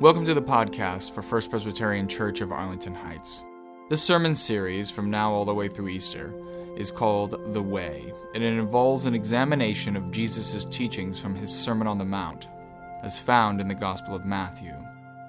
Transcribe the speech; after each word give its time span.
Welcome 0.00 0.24
to 0.24 0.32
the 0.32 0.40
podcast 0.40 1.12
for 1.12 1.20
First 1.20 1.50
Presbyterian 1.50 2.08
Church 2.08 2.40
of 2.40 2.52
Arlington 2.52 2.94
Heights. 2.94 3.44
This 3.90 4.02
sermon 4.02 4.34
series, 4.34 4.88
from 4.88 5.10
now 5.10 5.30
all 5.30 5.44
the 5.44 5.52
way 5.52 5.68
through 5.68 5.88
Easter, 5.88 6.32
is 6.74 6.90
called 6.90 7.52
The 7.52 7.60
Way, 7.60 8.10
and 8.34 8.42
it 8.42 8.54
involves 8.54 9.04
an 9.04 9.14
examination 9.14 9.98
of 9.98 10.10
Jesus' 10.10 10.64
teachings 10.64 11.18
from 11.18 11.34
his 11.34 11.54
Sermon 11.54 11.86
on 11.86 11.98
the 11.98 12.06
Mount, 12.06 12.48
as 13.02 13.18
found 13.18 13.60
in 13.60 13.68
the 13.68 13.74
Gospel 13.74 14.14
of 14.14 14.24
Matthew. 14.24 14.72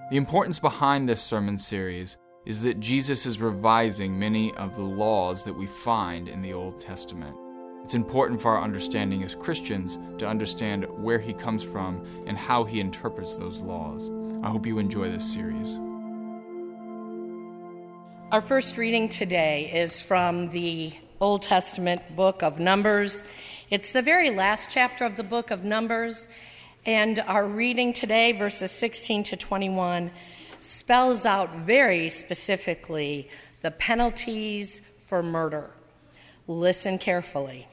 The 0.10 0.16
importance 0.16 0.58
behind 0.58 1.10
this 1.10 1.22
sermon 1.22 1.58
series 1.58 2.18
is 2.46 2.62
that 2.62 2.80
Jesus 2.80 3.26
is 3.26 3.42
revising 3.42 4.18
many 4.18 4.54
of 4.56 4.78
the 4.78 4.84
laws 4.84 5.44
that 5.44 5.58
we 5.58 5.68
find 5.68 6.30
in 6.30 6.42
the 6.42 6.54
Old 6.54 6.80
Testament. 6.80 7.36
It's 7.84 7.94
important 7.94 8.42
for 8.42 8.56
our 8.56 8.64
understanding 8.64 9.22
as 9.24 9.36
Christians 9.36 10.00
to 10.18 10.28
understand 10.30 10.86
where 11.04 11.20
he 11.20 11.34
comes 11.34 11.62
from 11.62 12.24
and 12.26 12.38
how 12.38 12.64
he 12.64 12.80
interprets 12.80 13.36
those 13.36 13.60
laws. 13.60 14.10
I 14.44 14.50
hope 14.50 14.66
you 14.66 14.80
enjoy 14.80 15.12
this 15.12 15.32
series. 15.32 15.78
Our 18.32 18.42
first 18.42 18.76
reading 18.76 19.08
today 19.08 19.70
is 19.72 20.02
from 20.02 20.50
the 20.50 20.94
Old 21.20 21.44
Testament 21.44 22.16
book 22.16 22.42
of 22.42 22.60
Numbers. 22.60 23.22
It's 23.70 23.92
the 23.92 24.02
very 24.02 24.32
last 24.32 24.72
chapter 24.72 25.06
of 25.06 25.16
the 25.16 25.24
book 25.24 25.52
of 25.52 25.64
Numbers, 25.64 26.28
and 26.88 27.20
our 27.20 27.46
reading 27.46 27.94
today, 27.94 28.32
verses 28.32 28.72
16 28.72 29.22
to 29.26 29.38
21, 29.38 30.10
spells 30.60 31.24
out 31.24 31.56
very 31.56 32.10
specifically 32.10 33.30
the 33.62 33.70
penalties 33.70 34.82
for 34.98 35.22
murder. 35.22 35.70
Listen 36.48 36.98
carefully. 36.98 37.68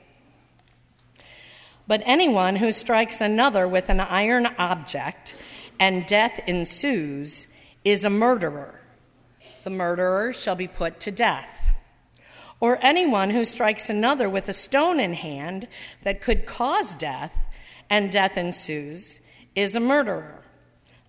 But 1.86 2.02
anyone 2.04 2.56
who 2.56 2.72
strikes 2.72 3.22
another 3.22 3.66
with 3.66 3.88
an 3.88 4.00
iron 4.00 4.48
object, 4.58 5.34
and 5.80 6.06
death 6.06 6.40
ensues, 6.46 7.46
is 7.84 8.04
a 8.04 8.10
murderer. 8.10 8.80
The 9.64 9.70
murderer 9.70 10.32
shall 10.32 10.56
be 10.56 10.68
put 10.68 11.00
to 11.00 11.10
death. 11.10 11.74
Or 12.60 12.78
anyone 12.82 13.30
who 13.30 13.44
strikes 13.44 13.88
another 13.88 14.28
with 14.28 14.48
a 14.48 14.52
stone 14.52 14.98
in 14.98 15.14
hand 15.14 15.68
that 16.02 16.20
could 16.20 16.46
cause 16.46 16.96
death, 16.96 17.46
and 17.88 18.10
death 18.10 18.36
ensues, 18.36 19.20
is 19.54 19.76
a 19.76 19.80
murderer. 19.80 20.42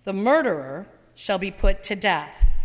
The 0.04 0.12
murderer 0.12 0.86
shall 1.14 1.38
be 1.38 1.50
put 1.50 1.82
to 1.84 1.96
death. 1.96 2.64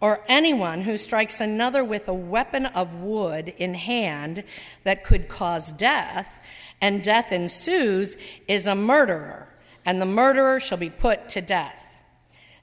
Or 0.00 0.22
anyone 0.28 0.82
who 0.82 0.96
strikes 0.98 1.40
another 1.40 1.82
with 1.82 2.08
a 2.08 2.14
weapon 2.14 2.66
of 2.66 2.96
wood 2.96 3.54
in 3.56 3.74
hand 3.74 4.44
that 4.82 5.02
could 5.02 5.28
cause 5.28 5.72
death, 5.72 6.40
and 6.80 7.02
death 7.02 7.32
ensues, 7.32 8.18
is 8.46 8.66
a 8.66 8.74
murderer 8.74 9.48
and 9.84 10.00
the 10.00 10.06
murderer 10.06 10.58
shall 10.60 10.78
be 10.78 10.90
put 10.90 11.28
to 11.30 11.40
death. 11.40 11.96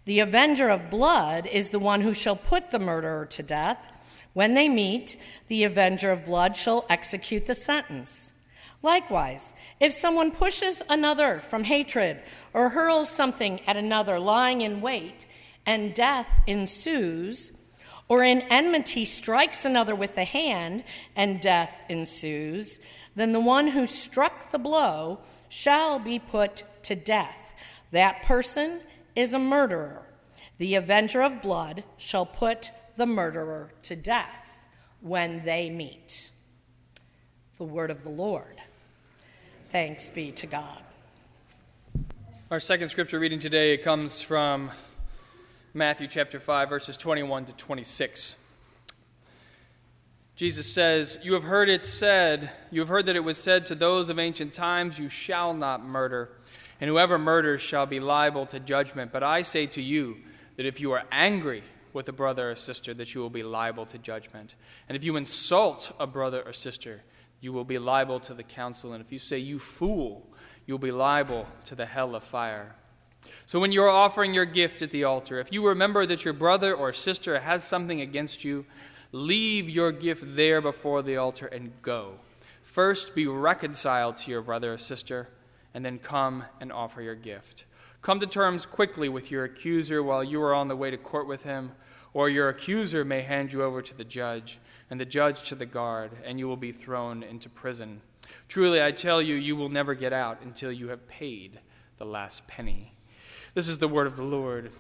The 0.06 0.20
avenger 0.20 0.70
of 0.70 0.90
blood 0.90 1.46
is 1.46 1.70
the 1.70 1.80
one 1.80 2.02
who 2.02 2.14
shall 2.14 2.36
put 2.36 2.72
the 2.72 2.80
murderer 2.80 3.26
to 3.28 3.44
death. 3.44 3.88
When 4.34 4.54
they 4.54 4.68
meet, 4.68 5.18
the 5.48 5.64
avenger 5.64 6.12
of 6.12 6.26
blood 6.26 6.56
shall 6.56 6.86
execute 6.90 7.46
the 7.46 7.54
sentence. 7.54 8.34
Likewise, 8.84 9.54
if 9.80 9.94
someone 9.94 10.32
pushes 10.32 10.82
another 10.90 11.40
from 11.40 11.66
hatred 11.66 12.22
or 12.54 12.70
hurls 12.70 13.10
something 13.10 13.62
at 13.68 13.78
another 13.78 14.20
lying 14.20 14.62
in 14.62 14.82
wait, 14.82 15.28
and 15.66 15.94
death 15.94 16.40
ensues, 16.48 17.52
or 18.08 18.24
in 18.24 18.42
enmity 18.42 19.06
strikes 19.06 19.66
another 19.66 19.94
with 19.94 20.16
the 20.16 20.24
hand, 20.24 20.84
and 21.16 21.40
death 21.40 21.84
ensues, 21.88 22.80
then 23.16 23.34
the 23.34 23.40
one 23.40 23.68
who 23.68 23.86
struck 23.86 24.52
the 24.52 24.58
blow 24.58 25.20
shall 25.52 26.00
be 26.00 26.18
put 26.18 26.64
to 26.82 26.96
death. 26.96 27.54
That 27.92 28.24
person 28.24 28.80
is 29.18 29.34
a 29.34 29.40
murderer. 29.40 30.04
The 30.58 30.76
avenger 30.76 31.22
of 31.22 31.42
blood 31.42 31.84
shall 31.98 32.26
put 32.26 32.72
the 32.96 33.06
murderer 33.06 33.74
to 33.84 33.98
death 33.98 34.66
when 35.02 35.44
they 35.44 35.70
meet. 35.70 36.32
The 37.58 37.66
word 37.66 37.92
of 37.92 38.04
the 38.04 38.10
Lord. 38.10 38.62
Thanks 39.70 40.10
be 40.10 40.32
to 40.32 40.48
God. 40.48 40.82
Our 42.50 42.62
second 42.62 42.88
scripture 42.88 43.20
reading 43.20 43.40
today 43.40 43.78
comes 43.78 44.22
from 44.22 44.72
Matthew 45.74 46.08
chapter 46.08 46.40
5, 46.40 46.70
verses 46.70 46.96
21 46.96 47.46
to 47.46 47.54
26. 47.58 48.38
Jesus 50.42 50.66
says, 50.66 51.20
You 51.22 51.34
have 51.34 51.44
heard 51.44 51.70
it 51.70 51.86
said, 51.86 52.50
you 52.72 52.80
have 52.80 52.90
heard 52.90 53.06
that 53.06 53.16
it 53.16 53.24
was 53.24 53.38
said 53.38 53.68
to 53.68 53.76
those 53.76 54.10
of 54.10 54.18
ancient 54.18 54.54
times, 54.54 54.98
You 54.98 55.08
shall 55.08 55.54
not 55.54 55.86
murder, 55.86 56.32
and 56.80 56.90
whoever 56.90 57.20
murders 57.20 57.62
shall 57.62 57.86
be 57.86 58.00
liable 58.00 58.48
to 58.48 58.60
judgment. 58.60 59.12
But 59.12 59.22
I 59.22 59.44
say 59.44 59.68
to 59.68 59.84
you 59.84 60.18
that 60.58 60.66
if 60.66 60.82
you 60.82 60.94
are 60.94 61.04
angry 61.12 61.62
with 61.94 62.10
a 62.10 62.12
brother 62.12 62.50
or 62.50 62.56
sister, 62.56 62.92
that 62.96 63.14
you 63.14 63.22
will 63.22 63.30
be 63.30 63.44
liable 63.44 63.86
to 63.86 64.00
judgment. 64.00 64.56
And 64.90 64.96
if 64.96 65.04
you 65.04 65.16
insult 65.16 65.92
a 66.00 66.08
brother 66.08 66.42
or 66.42 66.54
sister, 66.54 67.04
you 67.40 67.54
will 67.54 67.64
be 67.64 67.78
liable 67.78 68.20
to 68.22 68.34
the 68.34 68.42
council. 68.42 68.94
And 68.94 69.06
if 69.06 69.12
you 69.12 69.20
say, 69.20 69.38
You 69.38 69.60
fool, 69.60 70.28
you 70.66 70.74
will 70.74 70.80
be 70.80 70.92
liable 70.92 71.46
to 71.66 71.76
the 71.76 71.86
hell 71.86 72.16
of 72.16 72.24
fire. 72.24 72.76
So 73.46 73.60
when 73.60 73.72
you 73.72 73.84
are 73.84 73.90
offering 73.90 74.34
your 74.34 74.46
gift 74.46 74.82
at 74.82 74.90
the 74.90 75.04
altar, 75.04 75.40
if 75.40 75.54
you 75.54 75.68
remember 75.68 76.08
that 76.08 76.26
your 76.26 76.34
brother 76.34 76.74
or 76.74 76.94
sister 76.94 77.40
has 77.42 77.64
something 77.64 78.02
against 78.02 78.44
you, 78.44 78.66
Leave 79.14 79.70
your 79.70 79.92
gift 79.92 80.24
there 80.36 80.62
before 80.62 81.02
the 81.02 81.18
altar 81.18 81.48
and 81.48 81.72
go. 81.82 82.14
First, 82.64 83.14
be 83.14 83.28
reconciled 83.28 84.16
to 84.18 84.32
your 84.32 84.42
brother 84.42 84.74
or 84.74 84.78
sister, 84.78 85.28
and 85.74 85.84
then 85.84 86.00
come 86.00 86.46
and 86.62 86.72
offer 86.72 87.02
your 87.02 87.16
gift. 87.16 87.66
Come 88.02 88.22
to 88.22 88.28
terms 88.28 88.66
quickly 88.66 89.10
with 89.10 89.30
your 89.30 89.44
accuser 89.44 90.02
while 90.02 90.24
you 90.24 90.42
are 90.42 90.56
on 90.56 90.70
the 90.70 90.76
way 90.76 90.90
to 90.90 90.98
court 90.98 91.28
with 91.28 91.44
him, 91.44 91.74
or 92.14 92.30
your 92.30 92.48
accuser 92.48 93.04
may 93.04 93.22
hand 93.22 93.52
you 93.52 93.64
over 93.64 93.82
to 93.82 93.96
the 93.96 94.06
judge, 94.06 94.60
and 94.90 95.00
the 95.00 95.06
judge 95.06 95.44
to 95.50 95.56
the 95.56 95.66
guard, 95.66 96.12
and 96.24 96.40
you 96.40 96.48
will 96.48 96.58
be 96.58 96.72
thrown 96.72 97.22
into 97.22 97.50
prison. 97.50 98.02
Truly, 98.48 98.82
I 98.82 98.92
tell 98.92 99.22
you, 99.22 99.36
you 99.36 99.58
will 99.58 99.70
never 99.70 99.94
get 99.94 100.14
out 100.14 100.42
until 100.42 100.72
you 100.72 100.88
have 100.88 101.08
paid 101.08 101.60
the 101.98 102.06
last 102.06 102.48
penny. 102.48 102.94
This 103.54 103.68
is 103.68 103.80
the 103.80 103.88
word 103.88 104.08
of 104.08 104.16
the 104.16 104.24
Lord. 104.24 104.72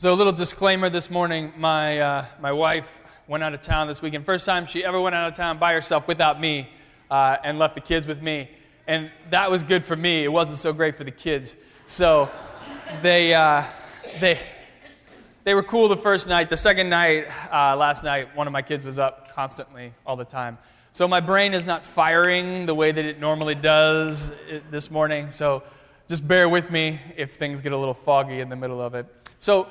So, 0.00 0.14
a 0.14 0.16
little 0.16 0.32
disclaimer 0.32 0.88
this 0.88 1.10
morning 1.10 1.52
my, 1.58 1.98
uh, 2.00 2.24
my 2.40 2.52
wife 2.52 3.02
went 3.28 3.44
out 3.44 3.52
of 3.52 3.60
town 3.60 3.86
this 3.86 4.00
weekend. 4.00 4.24
First 4.24 4.46
time 4.46 4.64
she 4.64 4.82
ever 4.82 4.98
went 4.98 5.14
out 5.14 5.28
of 5.28 5.34
town 5.34 5.58
by 5.58 5.74
herself 5.74 6.08
without 6.08 6.40
me 6.40 6.70
uh, 7.10 7.36
and 7.44 7.58
left 7.58 7.74
the 7.74 7.82
kids 7.82 8.06
with 8.06 8.22
me. 8.22 8.48
And 8.86 9.10
that 9.28 9.50
was 9.50 9.62
good 9.62 9.84
for 9.84 9.96
me. 9.96 10.24
It 10.24 10.32
wasn't 10.32 10.56
so 10.56 10.72
great 10.72 10.96
for 10.96 11.04
the 11.04 11.10
kids. 11.10 11.54
So, 11.84 12.30
they, 13.02 13.34
uh, 13.34 13.64
they, 14.20 14.38
they 15.44 15.52
were 15.52 15.62
cool 15.62 15.86
the 15.86 15.98
first 15.98 16.26
night. 16.26 16.48
The 16.48 16.56
second 16.56 16.88
night, 16.88 17.26
uh, 17.52 17.76
last 17.76 18.02
night, 18.02 18.34
one 18.34 18.46
of 18.46 18.54
my 18.54 18.62
kids 18.62 18.82
was 18.82 18.98
up 18.98 19.34
constantly 19.34 19.92
all 20.06 20.16
the 20.16 20.24
time. 20.24 20.56
So, 20.92 21.06
my 21.06 21.20
brain 21.20 21.52
is 21.52 21.66
not 21.66 21.84
firing 21.84 22.64
the 22.64 22.74
way 22.74 22.90
that 22.90 23.04
it 23.04 23.20
normally 23.20 23.54
does 23.54 24.30
uh, 24.30 24.60
this 24.70 24.90
morning. 24.90 25.30
So, 25.30 25.62
just 26.08 26.26
bear 26.26 26.48
with 26.48 26.70
me 26.70 26.98
if 27.18 27.34
things 27.34 27.60
get 27.60 27.72
a 27.72 27.76
little 27.76 27.92
foggy 27.92 28.40
in 28.40 28.48
the 28.48 28.56
middle 28.56 28.80
of 28.80 28.94
it. 28.94 29.04
So, 29.38 29.68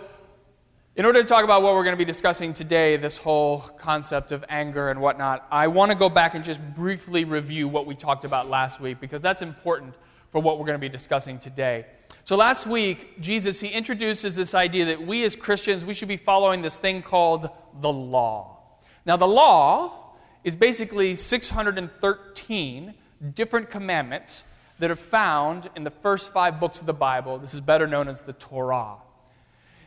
in 0.96 1.06
order 1.06 1.22
to 1.22 1.28
talk 1.28 1.44
about 1.44 1.62
what 1.62 1.76
we're 1.76 1.84
going 1.84 1.96
to 1.96 1.98
be 1.98 2.06
discussing 2.06 2.54
today, 2.54 2.98
this 2.98 3.18
whole 3.18 3.60
concept 3.60 4.32
of 4.32 4.44
anger 4.50 4.90
and 4.90 5.00
whatnot, 5.00 5.48
I 5.52 5.68
want 5.68 5.92
to 5.92 5.98
go 5.98 6.10
back 6.10 6.36
and 6.36 6.44
just 6.44 6.60
briefly 6.76 7.26
review 7.26 7.68
what 7.68 7.86
we 7.86 7.96
talked 7.96 8.26
about 8.26 8.50
last 8.50 8.82
week 8.82 9.00
because 9.00 9.22
that's 9.22 9.42
important 9.42 9.94
for 10.32 10.42
what 10.42 10.60
we're 10.60 10.66
going 10.66 10.80
to 10.80 10.80
be 10.80 10.90
discussing 10.90 11.40
today. 11.40 11.86
So 12.24 12.36
last 12.36 12.68
week, 12.68 13.22
Jesus 13.22 13.62
he 13.62 13.70
introduces 13.70 14.36
this 14.36 14.54
idea 14.54 14.86
that 14.86 15.06
we 15.06 15.24
as 15.24 15.36
Christians 15.36 15.86
we 15.86 15.94
should 15.94 16.08
be 16.08 16.18
following 16.18 16.62
this 16.62 16.78
thing 16.78 17.02
called 17.02 17.50
the 17.82 17.92
law. 17.92 18.58
Now 19.06 19.16
the 19.16 19.28
law 19.28 20.14
is 20.44 20.56
basically 20.56 21.16
613 21.16 22.94
different 23.36 23.70
commandments 23.70 24.44
that 24.80 24.90
are 24.90 24.96
found 24.96 25.70
in 25.76 25.84
the 25.84 25.92
first 25.92 26.34
5 26.34 26.60
books 26.60 26.80
of 26.82 26.88
the 26.88 26.94
Bible. 26.94 27.38
This 27.38 27.54
is 27.54 27.62
better 27.62 27.88
known 27.88 28.08
as 28.08 28.22
the 28.22 28.34
Torah. 28.34 28.96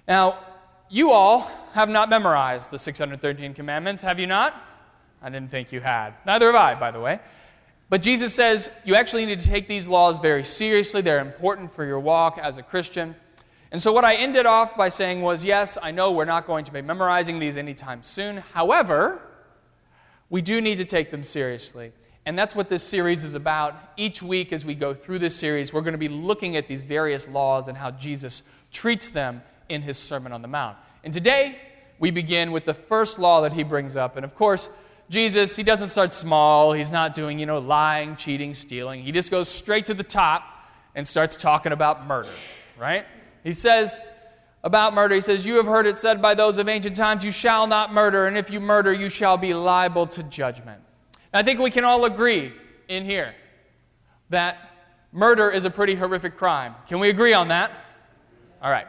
Now, 0.06 0.38
you 0.92 1.10
all 1.10 1.50
have 1.72 1.88
not 1.88 2.10
memorized 2.10 2.70
the 2.70 2.78
613 2.78 3.54
commandments, 3.54 4.02
have 4.02 4.20
you 4.20 4.26
not? 4.26 4.54
I 5.22 5.30
didn't 5.30 5.50
think 5.50 5.72
you 5.72 5.80
had. 5.80 6.12
Neither 6.26 6.46
have 6.46 6.54
I, 6.54 6.74
by 6.74 6.90
the 6.90 7.00
way. 7.00 7.18
But 7.88 8.02
Jesus 8.02 8.34
says 8.34 8.70
you 8.84 8.94
actually 8.94 9.24
need 9.24 9.40
to 9.40 9.46
take 9.46 9.68
these 9.68 9.88
laws 9.88 10.18
very 10.18 10.44
seriously. 10.44 11.00
They're 11.00 11.20
important 11.20 11.72
for 11.72 11.86
your 11.86 11.98
walk 11.98 12.38
as 12.38 12.58
a 12.58 12.62
Christian. 12.62 13.14
And 13.70 13.80
so, 13.80 13.90
what 13.90 14.04
I 14.04 14.16
ended 14.16 14.44
off 14.44 14.76
by 14.76 14.90
saying 14.90 15.22
was 15.22 15.46
yes, 15.46 15.78
I 15.82 15.92
know 15.92 16.12
we're 16.12 16.26
not 16.26 16.46
going 16.46 16.66
to 16.66 16.72
be 16.72 16.82
memorizing 16.82 17.38
these 17.38 17.56
anytime 17.56 18.02
soon. 18.02 18.38
However, 18.52 19.22
we 20.28 20.42
do 20.42 20.60
need 20.60 20.76
to 20.76 20.84
take 20.84 21.10
them 21.10 21.24
seriously. 21.24 21.92
And 22.26 22.38
that's 22.38 22.54
what 22.54 22.68
this 22.68 22.82
series 22.82 23.24
is 23.24 23.34
about. 23.34 23.74
Each 23.96 24.22
week, 24.22 24.52
as 24.52 24.66
we 24.66 24.74
go 24.74 24.92
through 24.92 25.20
this 25.20 25.34
series, 25.34 25.72
we're 25.72 25.80
going 25.80 25.92
to 25.92 25.98
be 25.98 26.08
looking 26.08 26.56
at 26.56 26.68
these 26.68 26.82
various 26.82 27.26
laws 27.28 27.66
and 27.68 27.78
how 27.78 27.92
Jesus 27.92 28.42
treats 28.70 29.08
them 29.08 29.42
in 29.68 29.82
his 29.82 29.98
Sermon 29.98 30.32
on 30.32 30.42
the 30.42 30.48
Mount. 30.48 30.76
And 31.04 31.12
today, 31.12 31.58
we 31.98 32.10
begin 32.10 32.52
with 32.52 32.64
the 32.64 32.74
first 32.74 33.18
law 33.18 33.42
that 33.42 33.52
he 33.52 33.62
brings 33.62 33.96
up. 33.96 34.16
And 34.16 34.24
of 34.24 34.34
course, 34.34 34.68
Jesus, 35.08 35.56
he 35.56 35.62
doesn't 35.62 35.90
start 35.90 36.12
small. 36.12 36.72
He's 36.72 36.90
not 36.90 37.14
doing, 37.14 37.38
you 37.38 37.46
know, 37.46 37.58
lying, 37.58 38.16
cheating, 38.16 38.54
stealing. 38.54 39.02
He 39.02 39.12
just 39.12 39.30
goes 39.30 39.48
straight 39.48 39.84
to 39.86 39.94
the 39.94 40.02
top 40.02 40.42
and 40.94 41.06
starts 41.06 41.36
talking 41.36 41.72
about 41.72 42.06
murder, 42.06 42.30
right? 42.78 43.04
He 43.44 43.52
says 43.52 44.00
about 44.64 44.94
murder, 44.94 45.14
he 45.14 45.20
says, 45.20 45.46
You 45.46 45.56
have 45.56 45.66
heard 45.66 45.86
it 45.86 45.98
said 45.98 46.22
by 46.22 46.34
those 46.34 46.58
of 46.58 46.68
ancient 46.68 46.96
times, 46.96 47.24
You 47.24 47.32
shall 47.32 47.66
not 47.66 47.92
murder, 47.92 48.26
and 48.26 48.38
if 48.38 48.50
you 48.50 48.60
murder, 48.60 48.92
you 48.92 49.08
shall 49.08 49.36
be 49.36 49.54
liable 49.54 50.06
to 50.08 50.22
judgment. 50.22 50.80
I 51.34 51.42
think 51.42 51.60
we 51.60 51.70
can 51.70 51.84
all 51.84 52.04
agree 52.04 52.52
in 52.88 53.04
here 53.04 53.34
that 54.30 54.56
murder 55.12 55.50
is 55.50 55.64
a 55.64 55.70
pretty 55.70 55.94
horrific 55.94 56.36
crime. 56.36 56.74
Can 56.86 56.98
we 56.98 57.10
agree 57.10 57.32
on 57.32 57.48
that? 57.48 57.70
All 58.62 58.70
right. 58.70 58.86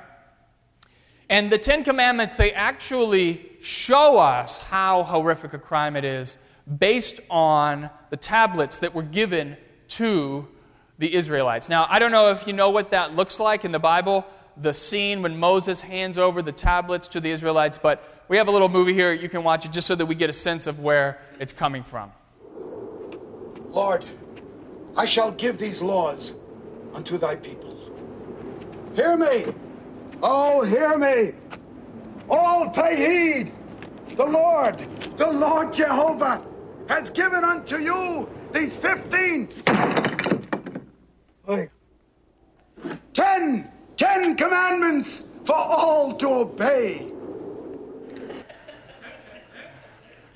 And 1.29 1.51
the 1.51 1.57
Ten 1.57 1.83
Commandments, 1.83 2.37
they 2.37 2.51
actually 2.51 3.49
show 3.61 4.17
us 4.17 4.57
how 4.57 5.03
horrific 5.03 5.53
a 5.53 5.59
crime 5.59 5.95
it 5.95 6.05
is 6.05 6.37
based 6.79 7.19
on 7.29 7.89
the 8.09 8.17
tablets 8.17 8.79
that 8.79 8.93
were 8.93 9.03
given 9.03 9.57
to 9.89 10.47
the 10.99 11.13
Israelites. 11.13 11.69
Now, 11.69 11.87
I 11.89 11.99
don't 11.99 12.11
know 12.11 12.31
if 12.31 12.47
you 12.47 12.53
know 12.53 12.69
what 12.69 12.91
that 12.91 13.15
looks 13.15 13.39
like 13.39 13.65
in 13.65 13.71
the 13.71 13.79
Bible, 13.79 14.25
the 14.57 14.73
scene 14.73 15.21
when 15.21 15.39
Moses 15.39 15.81
hands 15.81 16.17
over 16.17 16.41
the 16.41 16.51
tablets 16.51 17.07
to 17.09 17.19
the 17.19 17.31
Israelites, 17.31 17.77
but 17.77 18.25
we 18.27 18.37
have 18.37 18.47
a 18.47 18.51
little 18.51 18.69
movie 18.69 18.93
here. 18.93 19.11
You 19.11 19.29
can 19.29 19.43
watch 19.43 19.65
it 19.65 19.71
just 19.71 19.87
so 19.87 19.95
that 19.95 20.05
we 20.05 20.15
get 20.15 20.29
a 20.29 20.33
sense 20.33 20.67
of 20.67 20.79
where 20.79 21.19
it's 21.39 21.53
coming 21.53 21.83
from. 21.83 22.11
Lord, 23.69 24.05
I 24.95 25.05
shall 25.05 25.31
give 25.31 25.57
these 25.57 25.81
laws 25.81 26.33
unto 26.93 27.17
thy 27.17 27.35
people. 27.35 27.77
Hear 28.95 29.17
me! 29.17 29.45
Oh, 30.25 30.63
hear 30.63 30.97
me! 30.97 31.33
All 32.29 32.69
pay 32.69 32.95
heed! 32.95 33.53
The 34.15 34.25
Lord, 34.25 34.87
the 35.17 35.29
Lord 35.29 35.73
Jehovah, 35.73 36.41
has 36.87 37.09
given 37.09 37.43
unto 37.43 37.77
you 37.77 38.29
these 38.53 38.73
15, 38.73 39.49
wait, 41.45 41.69
10, 43.13 43.71
10 43.97 44.35
commandments 44.35 45.23
for 45.43 45.55
all 45.55 46.13
to 46.13 46.27
obey. 46.29 47.11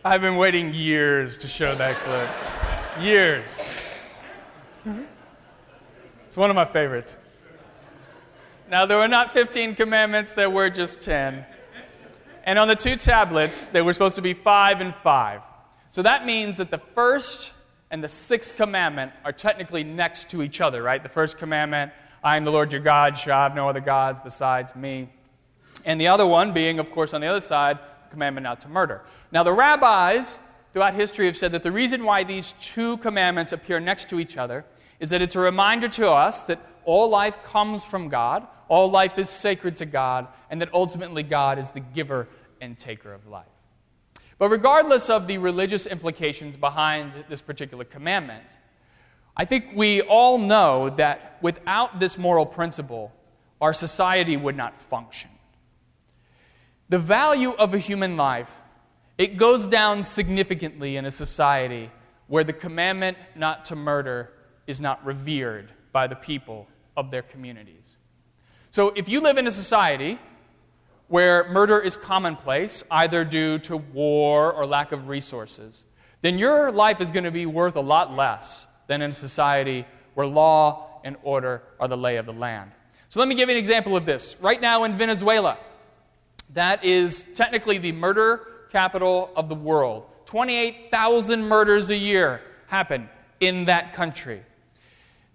I've 0.03 0.21
been 0.21 0.35
waiting 0.35 0.73
years 0.73 1.37
to 1.37 1.47
show 1.47 1.73
that 1.75 1.95
clip. 1.97 2.29
Years. 3.03 3.61
It's 6.25 6.35
one 6.35 6.49
of 6.49 6.55
my 6.55 6.65
favorites. 6.65 7.17
Now, 8.69 8.85
there 8.85 8.97
were 8.97 9.07
not 9.07 9.33
15 9.33 9.75
commandments, 9.75 10.33
there 10.33 10.49
were 10.49 10.69
just 10.69 10.99
10. 10.99 11.45
And 12.43 12.59
on 12.59 12.67
the 12.67 12.75
two 12.75 12.97
tablets, 12.97 13.69
they 13.69 13.81
were 13.81 13.93
supposed 13.93 14.15
to 14.17 14.21
be 14.21 14.33
five 14.33 14.81
and 14.81 14.93
five. 14.93 15.41
So 15.89 16.01
that 16.01 16.25
means 16.25 16.57
that 16.57 16.69
the 16.69 16.77
first 16.77 17.53
and 17.91 18.03
the 18.03 18.07
sixth 18.09 18.57
commandment 18.57 19.13
are 19.23 19.31
technically 19.31 19.83
next 19.83 20.29
to 20.31 20.43
each 20.43 20.59
other, 20.59 20.83
right? 20.83 21.01
The 21.01 21.09
first 21.09 21.37
commandment, 21.37 21.91
I 22.23 22.35
am 22.35 22.43
the 22.43 22.51
Lord 22.51 22.73
your 22.73 22.81
God, 22.81 23.17
shall 23.17 23.39
have 23.39 23.55
no 23.55 23.69
other 23.69 23.79
gods 23.79 24.19
besides 24.19 24.75
me. 24.75 25.09
And 25.85 25.99
the 25.99 26.07
other 26.07 26.25
one 26.25 26.51
being, 26.51 26.79
of 26.79 26.91
course, 26.91 27.13
on 27.13 27.21
the 27.21 27.27
other 27.27 27.39
side, 27.39 27.79
the 27.79 28.11
commandment 28.11 28.43
not 28.43 28.59
to 28.61 28.69
murder. 28.69 29.01
Now, 29.31 29.43
the 29.43 29.53
rabbis 29.53 30.39
throughout 30.73 30.93
history 30.93 31.25
have 31.25 31.37
said 31.37 31.53
that 31.53 31.63
the 31.63 31.71
reason 31.71 32.03
why 32.03 32.25
these 32.25 32.51
two 32.59 32.97
commandments 32.97 33.53
appear 33.53 33.79
next 33.79 34.09
to 34.09 34.19
each 34.19 34.37
other 34.37 34.65
is 34.99 35.09
that 35.11 35.21
it's 35.21 35.35
a 35.35 35.39
reminder 35.39 35.87
to 35.87 36.11
us 36.11 36.43
that 36.43 36.59
all 36.83 37.09
life 37.09 37.41
comes 37.43 37.83
from 37.83 38.09
God, 38.09 38.47
all 38.69 38.89
life 38.89 39.17
is 39.17 39.29
sacred 39.29 39.77
to 39.77 39.85
God, 39.85 40.27
and 40.49 40.61
that 40.61 40.73
ultimately 40.73 41.23
God 41.23 41.57
is 41.57 41.71
the 41.71 41.79
giver 41.79 42.27
and 42.61 42.77
taker 42.77 43.13
of 43.13 43.27
life. 43.27 43.45
But 44.39 44.49
regardless 44.49 45.09
of 45.09 45.27
the 45.27 45.37
religious 45.39 45.87
implications 45.87 46.57
behind 46.57 47.11
this 47.29 47.41
particular 47.41 47.83
commandment, 47.83 48.57
I 49.35 49.45
think 49.45 49.71
we 49.75 50.01
all 50.01 50.37
know 50.37 50.89
that 50.91 51.37
without 51.41 51.99
this 51.99 52.17
moral 52.17 52.45
principle, 52.45 53.11
our 53.61 53.73
society 53.73 54.37
would 54.37 54.55
not 54.55 54.75
function. 54.75 55.31
The 56.89 56.99
value 56.99 57.51
of 57.53 57.73
a 57.73 57.77
human 57.77 58.15
life, 58.15 58.61
it 59.17 59.37
goes 59.37 59.67
down 59.67 60.03
significantly 60.03 60.97
in 60.97 61.05
a 61.05 61.11
society 61.11 61.91
where 62.27 62.43
the 62.43 62.53
commandment 62.53 63.17
not 63.35 63.65
to 63.65 63.75
murder 63.75 64.31
is 64.67 64.79
not 64.79 65.03
revered 65.05 65.71
by 65.91 66.07
the 66.07 66.15
people 66.15 66.67
of 66.95 67.09
their 67.09 67.21
communities. 67.21 67.97
So 68.77 68.89
if 68.95 69.09
you 69.09 69.21
live 69.21 69.39
in 69.39 69.47
a 69.47 69.51
society 69.51 70.19
where 71.07 71.49
murder 71.49 71.79
is 71.79 71.97
commonplace, 71.97 72.83
either 72.91 73.25
due 73.25 73.57
to 73.57 73.75
war 73.75 74.53
or 74.53 74.67
lack 74.67 74.91
of 74.91 75.07
resources, 75.07 75.85
then 76.21 76.37
your 76.37 76.71
life 76.71 77.01
is 77.01 77.09
going 77.09 77.23
to 77.23 77.31
be 77.31 77.47
worth 77.47 77.75
a 77.75 77.81
lot 77.81 78.13
less 78.13 78.67
than 78.85 79.01
in 79.01 79.09
a 79.09 79.13
society 79.13 79.83
where 80.13 80.27
law 80.27 81.01
and 81.03 81.15
order 81.23 81.63
are 81.79 81.87
the 81.87 81.97
lay 81.97 82.17
of 82.17 82.27
the 82.27 82.33
land. 82.33 82.69
So 83.09 83.19
let 83.19 83.27
me 83.27 83.33
give 83.33 83.49
you 83.49 83.55
an 83.55 83.57
example 83.57 83.97
of 83.97 84.05
this. 84.05 84.39
Right 84.41 84.61
now 84.61 84.83
in 84.83 84.95
Venezuela, 84.95 85.57
that 86.53 86.85
is 86.85 87.23
technically 87.33 87.79
the 87.79 87.93
murder 87.93 88.47
capital 88.71 89.31
of 89.35 89.49
the 89.49 89.55
world. 89.55 90.05
28,000 90.27 91.41
murders 91.49 91.89
a 91.89 91.97
year 91.97 92.41
happen 92.67 93.09
in 93.39 93.65
that 93.65 93.93
country. 93.93 94.43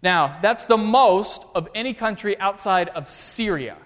Now, 0.02 0.38
that's 0.42 0.66
the 0.66 0.76
most 0.76 1.46
of 1.54 1.68
any 1.74 1.94
country 1.94 2.38
outside 2.38 2.88
of 2.90 3.06
Syria 3.08 3.76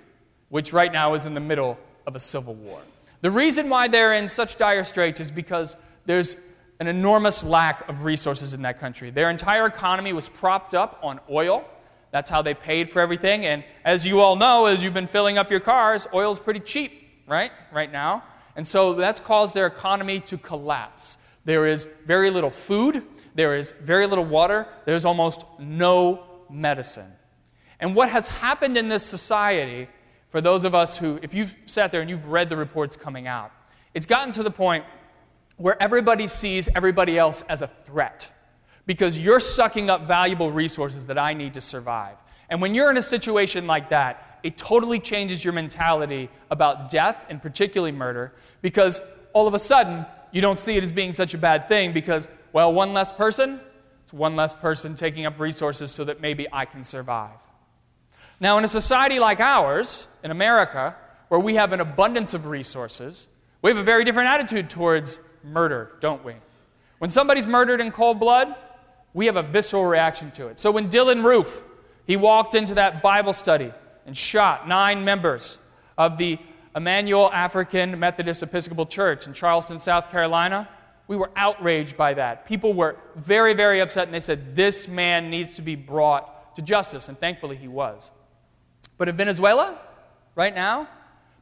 which 0.48 0.72
right 0.72 0.92
now 0.92 1.14
is 1.14 1.26
in 1.26 1.34
the 1.34 1.40
middle 1.40 1.78
of 2.06 2.14
a 2.14 2.20
civil 2.20 2.54
war. 2.54 2.80
The 3.20 3.30
reason 3.30 3.68
why 3.68 3.88
they're 3.88 4.14
in 4.14 4.28
such 4.28 4.58
dire 4.58 4.84
straits 4.84 5.20
is 5.20 5.30
because 5.30 5.76
there's 6.04 6.36
an 6.78 6.86
enormous 6.86 7.44
lack 7.44 7.88
of 7.88 8.04
resources 8.04 8.54
in 8.54 8.62
that 8.62 8.78
country. 8.78 9.10
Their 9.10 9.30
entire 9.30 9.66
economy 9.66 10.12
was 10.12 10.28
propped 10.28 10.74
up 10.74 11.00
on 11.02 11.20
oil. 11.30 11.64
That's 12.10 12.30
how 12.30 12.42
they 12.42 12.54
paid 12.54 12.88
for 12.88 13.00
everything. 13.00 13.44
And 13.44 13.64
as 13.84 14.06
you 14.06 14.20
all 14.20 14.36
know, 14.36 14.66
as 14.66 14.82
you've 14.82 14.94
been 14.94 15.06
filling 15.06 15.38
up 15.38 15.50
your 15.50 15.60
cars, 15.60 16.06
oil's 16.14 16.38
pretty 16.38 16.60
cheap, 16.60 16.92
right? 17.26 17.50
Right 17.72 17.90
now. 17.90 18.22
And 18.54 18.66
so 18.66 18.92
that's 18.94 19.20
caused 19.20 19.54
their 19.54 19.66
economy 19.66 20.20
to 20.20 20.38
collapse. 20.38 21.18
There 21.44 21.66
is 21.66 21.88
very 22.04 22.30
little 22.30 22.50
food, 22.50 23.02
there 23.37 23.55
is 23.55 23.73
very 23.73 24.06
little 24.06 24.25
water, 24.25 24.67
there's 24.87 25.05
almost 25.05 25.44
no 25.59 26.25
medicine. 26.50 27.12
And 27.79 27.94
what 27.94 28.09
has 28.09 28.27
happened 28.27 28.77
in 28.77 28.88
this 28.88 29.05
society 29.05 29.88
for 30.29 30.41
those 30.41 30.65
of 30.65 30.75
us 30.75 30.99
who, 30.99 31.19
if 31.23 31.35
you've 31.35 31.56
sat 31.67 31.93
there 31.93 32.00
and 32.00 32.11
you've 32.11 32.27
read 32.27 32.49
the 32.49 32.56
reports 32.56 32.97
coming 32.97 33.27
out, 33.27 33.53
it's 33.94 34.06
gotten 34.06 34.33
to 34.33 34.43
the 34.43 34.50
point 34.50 34.85
where 35.56 35.81
everybody 35.83 36.27
sees 36.27 36.69
everybody 36.75 37.19
else 37.19 37.43
as 37.43 37.62
a 37.62 37.67
threat 37.67 38.31
because 38.87 39.19
you're 39.19 39.41
sucking 39.41 39.90
up 39.90 40.07
valuable 40.07 40.50
resources 40.50 41.07
that 41.07 41.19
I 41.19 41.35
need 41.35 41.55
to 41.55 41.61
survive. 41.61 42.16
And 42.49 42.61
when 42.61 42.75
you're 42.75 42.90
in 42.90 42.97
a 42.97 43.02
situation 43.02 43.66
like 43.66 43.90
that, 43.90 44.40
it 44.43 44.57
totally 44.57 45.00
changes 45.00 45.45
your 45.45 45.52
mentality 45.52 46.28
about 46.50 46.90
death 46.90 47.26
and 47.28 47.43
particularly 47.43 47.93
murder 47.93 48.33
because 48.62 49.00
all 49.33 49.47
of 49.47 49.55
a 49.55 49.59
sudden 49.59 50.07
you 50.31 50.40
don't 50.40 50.59
see 50.59 50.76
it 50.76 50.85
as 50.85 50.93
being 50.93 51.12
such 51.12 51.35
a 51.35 51.38
bad 51.38 51.66
thing 51.69 51.93
because, 51.93 52.28
well, 52.56 52.72
one 52.72 52.94
less 52.94 53.12
person, 53.12 53.60
it's 54.02 54.14
one 54.14 54.34
less 54.34 54.54
person 54.54 54.94
taking 54.94 55.26
up 55.26 55.38
resources 55.38 55.90
so 55.90 56.04
that 56.04 56.22
maybe 56.22 56.46
I 56.50 56.64
can 56.64 56.84
survive. 56.84 57.46
Now, 58.40 58.56
in 58.56 58.64
a 58.64 58.68
society 58.68 59.18
like 59.18 59.40
ours, 59.40 60.08
in 60.25 60.30
America, 60.30 60.96
where 61.28 61.38
we 61.38 61.56
have 61.56 61.75
an 61.75 61.80
abundance 61.80 62.32
of 62.32 62.46
resources, 62.46 63.28
we 63.60 63.70
have 63.70 63.76
a 63.76 63.82
very 63.82 64.04
different 64.04 64.30
attitude 64.30 64.70
towards 64.70 65.18
murder, 65.44 65.98
don't 66.00 66.25
we? 66.25 66.32
When 66.96 67.10
somebody's 67.10 67.46
murdered 67.46 67.82
in 67.82 67.90
cold 67.92 68.18
blood, 68.18 68.54
we 69.12 69.26
have 69.26 69.36
a 69.36 69.42
visceral 69.42 69.84
reaction 69.84 70.30
to 70.30 70.46
it. 70.46 70.58
So 70.58 70.70
when 70.70 70.88
Dylann 70.88 71.25
Roof, 71.25 71.62
he 72.06 72.16
walked 72.16 72.54
into 72.54 72.76
that 72.76 73.02
Bible 73.02 73.34
study 73.34 73.70
and 74.06 74.16
shot 74.16 74.66
nine 74.66 75.04
members 75.04 75.58
of 75.98 76.16
the 76.16 76.38
Emanuel 76.75 77.30
African 77.34 78.00
Methodist 78.00 78.42
Episcopal 78.42 78.86
Church 78.86 79.26
in 79.26 79.34
Charleston, 79.34 79.78
South 79.78 80.10
Carolina, 80.10 80.70
we 81.08 81.16
were 81.16 81.30
outraged 81.36 81.96
by 81.96 82.14
that. 82.14 82.46
People 82.46 82.72
were 82.72 82.96
very, 83.14 83.54
very 83.54 83.80
upset, 83.80 84.04
and 84.04 84.14
they 84.14 84.20
said, 84.20 84.56
This 84.56 84.88
man 84.88 85.30
needs 85.30 85.54
to 85.54 85.62
be 85.62 85.75
brought 85.75 86.54
to 86.56 86.62
justice. 86.62 87.08
And 87.08 87.18
thankfully, 87.18 87.56
he 87.56 87.68
was. 87.68 88.10
But 88.98 89.08
in 89.08 89.16
Venezuela, 89.16 89.78
right 90.34 90.54
now, 90.54 90.88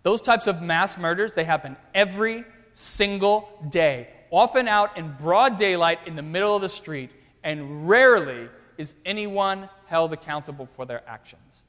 those 0.02 0.20
types 0.20 0.46
of 0.46 0.60
mass 0.60 0.98
murders, 0.98 1.32
they 1.32 1.44
happen 1.44 1.76
every 1.94 2.44
single 2.72 3.48
day, 3.70 4.08
often 4.30 4.68
out 4.68 4.98
in 4.98 5.14
broad 5.18 5.56
daylight 5.56 6.00
in 6.06 6.16
the 6.16 6.22
middle 6.22 6.54
of 6.54 6.62
the 6.62 6.68
street, 6.68 7.10
and 7.42 7.88
rarely 7.88 8.48
is 8.76 8.94
anyone 9.06 9.68
held 9.86 10.12
accountable 10.12 10.66
for 10.66 10.84
their 10.84 11.08
actions. 11.08 11.62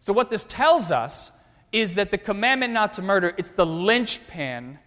So 0.00 0.12
what 0.12 0.30
this 0.30 0.44
tells 0.44 0.90
us 0.90 1.30
is 1.70 1.94
that 1.96 2.10
the 2.10 2.18
commandment 2.18 2.72
not 2.72 2.94
to 2.94 3.02
murder, 3.02 3.34
it's 3.36 3.50
the 3.50 3.66
linchpin 3.66 4.78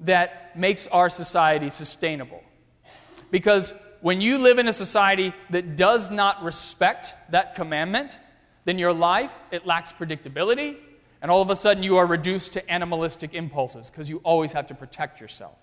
that 0.00 0.56
makes 0.56 0.86
our 0.88 1.08
society 1.08 1.68
sustainable. 1.68 2.42
Because 3.30 3.74
when 4.00 4.20
you 4.20 4.38
live 4.38 4.58
in 4.58 4.66
a 4.66 4.72
society 4.72 5.32
that 5.50 5.76
does 5.76 6.10
not 6.10 6.42
respect 6.42 7.14
that 7.30 7.54
commandment, 7.54 8.18
then 8.64 8.78
your 8.78 8.92
life, 8.92 9.34
it 9.50 9.66
lacks 9.66 9.92
predictability, 9.92 10.76
and 11.22 11.30
all 11.30 11.42
of 11.42 11.50
a 11.50 11.56
sudden 11.56 11.82
you 11.82 11.98
are 11.98 12.06
reduced 12.06 12.54
to 12.54 12.70
animalistic 12.70 13.34
impulses 13.34 13.90
because 13.90 14.08
you 14.08 14.18
always 14.24 14.52
have 14.52 14.66
to 14.68 14.74
protect 14.74 15.20
yourself. 15.20 15.58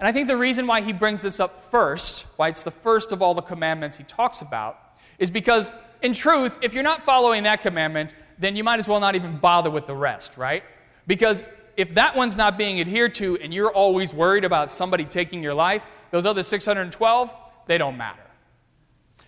And 0.00 0.06
I 0.06 0.12
think 0.12 0.28
the 0.28 0.36
reason 0.36 0.66
why 0.66 0.80
he 0.80 0.92
brings 0.92 1.22
this 1.22 1.40
up 1.40 1.70
first, 1.70 2.26
why 2.36 2.48
it's 2.48 2.62
the 2.62 2.70
first 2.70 3.12
of 3.12 3.22
all 3.22 3.34
the 3.34 3.42
commandments 3.42 3.96
he 3.96 4.04
talks 4.04 4.42
about, 4.42 4.78
is 5.18 5.30
because 5.30 5.72
in 6.02 6.12
truth, 6.12 6.58
if 6.62 6.74
you're 6.74 6.84
not 6.84 7.04
following 7.04 7.44
that 7.44 7.62
commandment, 7.62 8.14
then 8.38 8.54
you 8.54 8.62
might 8.62 8.78
as 8.78 8.86
well 8.86 9.00
not 9.00 9.16
even 9.16 9.38
bother 9.38 9.70
with 9.70 9.86
the 9.86 9.94
rest, 9.94 10.36
right? 10.36 10.62
Because 11.06 11.42
if 11.78 11.94
that 11.94 12.16
one's 12.16 12.36
not 12.36 12.58
being 12.58 12.80
adhered 12.80 13.14
to 13.14 13.38
and 13.38 13.54
you're 13.54 13.70
always 13.70 14.12
worried 14.12 14.44
about 14.44 14.68
somebody 14.68 15.04
taking 15.04 15.44
your 15.44 15.54
life, 15.54 15.84
those 16.10 16.26
other 16.26 16.42
612, 16.42 17.34
they 17.66 17.78
don't 17.78 17.96
matter. 17.96 18.20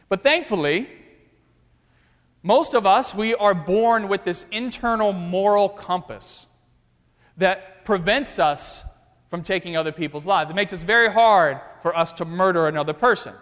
But 0.08 0.22
thankfully, 0.22 0.90
most 2.42 2.74
of 2.74 2.86
us, 2.86 3.14
we 3.14 3.36
are 3.36 3.54
born 3.54 4.08
with 4.08 4.24
this 4.24 4.46
internal 4.50 5.12
moral 5.12 5.68
compass 5.68 6.48
that 7.36 7.84
prevents 7.84 8.40
us 8.40 8.82
from 9.28 9.44
taking 9.44 9.76
other 9.76 9.92
people's 9.92 10.26
lives. 10.26 10.50
It 10.50 10.54
makes 10.54 10.72
it 10.72 10.80
very 10.80 11.08
hard 11.08 11.60
for 11.82 11.96
us 11.96 12.10
to 12.14 12.24
murder 12.24 12.66
another 12.66 12.92
person. 12.92 13.32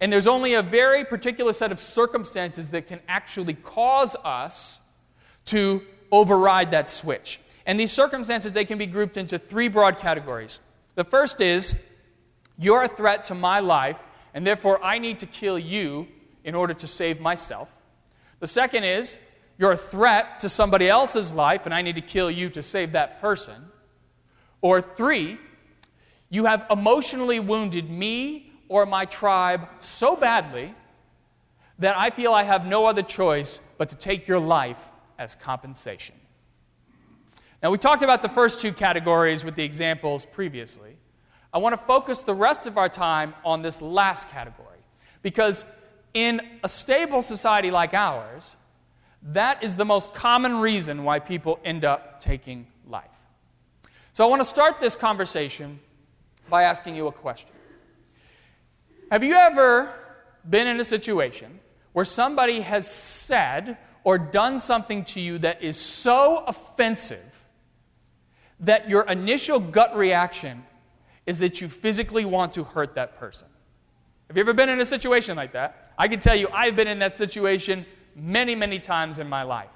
And 0.00 0.12
there's 0.12 0.26
only 0.26 0.54
a 0.54 0.62
very 0.62 1.04
particular 1.04 1.52
set 1.52 1.70
of 1.70 1.78
circumstances 1.78 2.72
that 2.72 2.88
can 2.88 2.98
actually 3.06 3.54
cause 3.54 4.16
us 4.24 4.80
to 5.44 5.82
override 6.10 6.72
that 6.72 6.88
switch. 6.88 7.38
And 7.66 7.78
these 7.78 7.92
circumstances, 7.92 8.52
they 8.52 8.64
can 8.64 8.78
be 8.78 8.86
grouped 8.86 9.16
into 9.16 9.38
three 9.38 9.68
broad 9.68 9.98
categories. 9.98 10.60
The 10.94 11.04
first 11.04 11.40
is 11.40 11.74
you're 12.56 12.82
a 12.82 12.88
threat 12.88 13.24
to 13.24 13.34
my 13.34 13.58
life, 13.58 13.98
and 14.32 14.46
therefore 14.46 14.82
I 14.82 14.98
need 14.98 15.18
to 15.18 15.26
kill 15.26 15.58
you 15.58 16.06
in 16.44 16.54
order 16.54 16.72
to 16.74 16.86
save 16.86 17.20
myself. 17.20 17.68
The 18.38 18.46
second 18.46 18.84
is 18.84 19.18
you're 19.58 19.72
a 19.72 19.76
threat 19.76 20.40
to 20.40 20.48
somebody 20.48 20.88
else's 20.88 21.34
life, 21.34 21.66
and 21.66 21.74
I 21.74 21.82
need 21.82 21.96
to 21.96 22.02
kill 22.02 22.30
you 22.30 22.48
to 22.50 22.62
save 22.62 22.92
that 22.92 23.20
person. 23.20 23.56
Or 24.60 24.80
three, 24.80 25.38
you 26.30 26.44
have 26.44 26.66
emotionally 26.70 27.40
wounded 27.40 27.90
me 27.90 28.52
or 28.68 28.86
my 28.86 29.04
tribe 29.06 29.68
so 29.78 30.16
badly 30.16 30.74
that 31.78 31.96
I 31.96 32.10
feel 32.10 32.32
I 32.32 32.42
have 32.42 32.66
no 32.66 32.86
other 32.86 33.02
choice 33.02 33.60
but 33.76 33.88
to 33.90 33.96
take 33.96 34.28
your 34.28 34.38
life 34.38 34.90
as 35.18 35.34
compensation. 35.34 36.16
Now, 37.62 37.70
we 37.70 37.78
talked 37.78 38.02
about 38.02 38.22
the 38.22 38.28
first 38.28 38.60
two 38.60 38.72
categories 38.72 39.44
with 39.44 39.54
the 39.54 39.64
examples 39.64 40.24
previously. 40.26 40.96
I 41.52 41.58
want 41.58 41.72
to 41.72 41.86
focus 41.86 42.22
the 42.22 42.34
rest 42.34 42.66
of 42.66 42.76
our 42.76 42.88
time 42.88 43.34
on 43.44 43.62
this 43.62 43.80
last 43.80 44.30
category 44.30 44.66
because 45.22 45.64
in 46.12 46.40
a 46.62 46.68
stable 46.68 47.22
society 47.22 47.70
like 47.70 47.94
ours, 47.94 48.56
that 49.22 49.62
is 49.62 49.76
the 49.76 49.84
most 49.84 50.12
common 50.12 50.58
reason 50.58 51.02
why 51.02 51.18
people 51.18 51.58
end 51.64 51.84
up 51.84 52.20
taking 52.20 52.66
life. 52.86 53.04
So 54.12 54.24
I 54.24 54.28
want 54.28 54.40
to 54.40 54.48
start 54.48 54.78
this 54.78 54.96
conversation 54.96 55.80
by 56.48 56.64
asking 56.64 56.94
you 56.94 57.06
a 57.06 57.12
question. 57.12 57.50
Have 59.10 59.24
you 59.24 59.34
ever 59.34 59.92
been 60.48 60.66
in 60.66 60.78
a 60.78 60.84
situation 60.84 61.58
where 61.92 62.04
somebody 62.04 62.60
has 62.60 62.90
said 62.90 63.78
or 64.04 64.18
done 64.18 64.58
something 64.58 65.04
to 65.04 65.20
you 65.20 65.38
that 65.38 65.62
is 65.62 65.76
so 65.78 66.44
offensive 66.46 67.45
that 68.60 68.88
your 68.88 69.02
initial 69.02 69.60
gut 69.60 69.96
reaction 69.96 70.64
is 71.26 71.40
that 71.40 71.60
you 71.60 71.68
physically 71.68 72.24
want 72.24 72.52
to 72.54 72.64
hurt 72.64 72.94
that 72.94 73.18
person? 73.18 73.48
Have 74.28 74.36
you 74.36 74.40
ever 74.40 74.52
been 74.52 74.68
in 74.68 74.80
a 74.80 74.84
situation 74.84 75.36
like 75.36 75.52
that? 75.52 75.92
I 75.98 76.08
can 76.08 76.20
tell 76.20 76.34
you, 76.34 76.48
I've 76.52 76.76
been 76.76 76.88
in 76.88 76.98
that 77.00 77.16
situation 77.16 77.86
many, 78.14 78.54
many 78.54 78.78
times 78.78 79.18
in 79.18 79.28
my 79.28 79.42
life. 79.42 79.70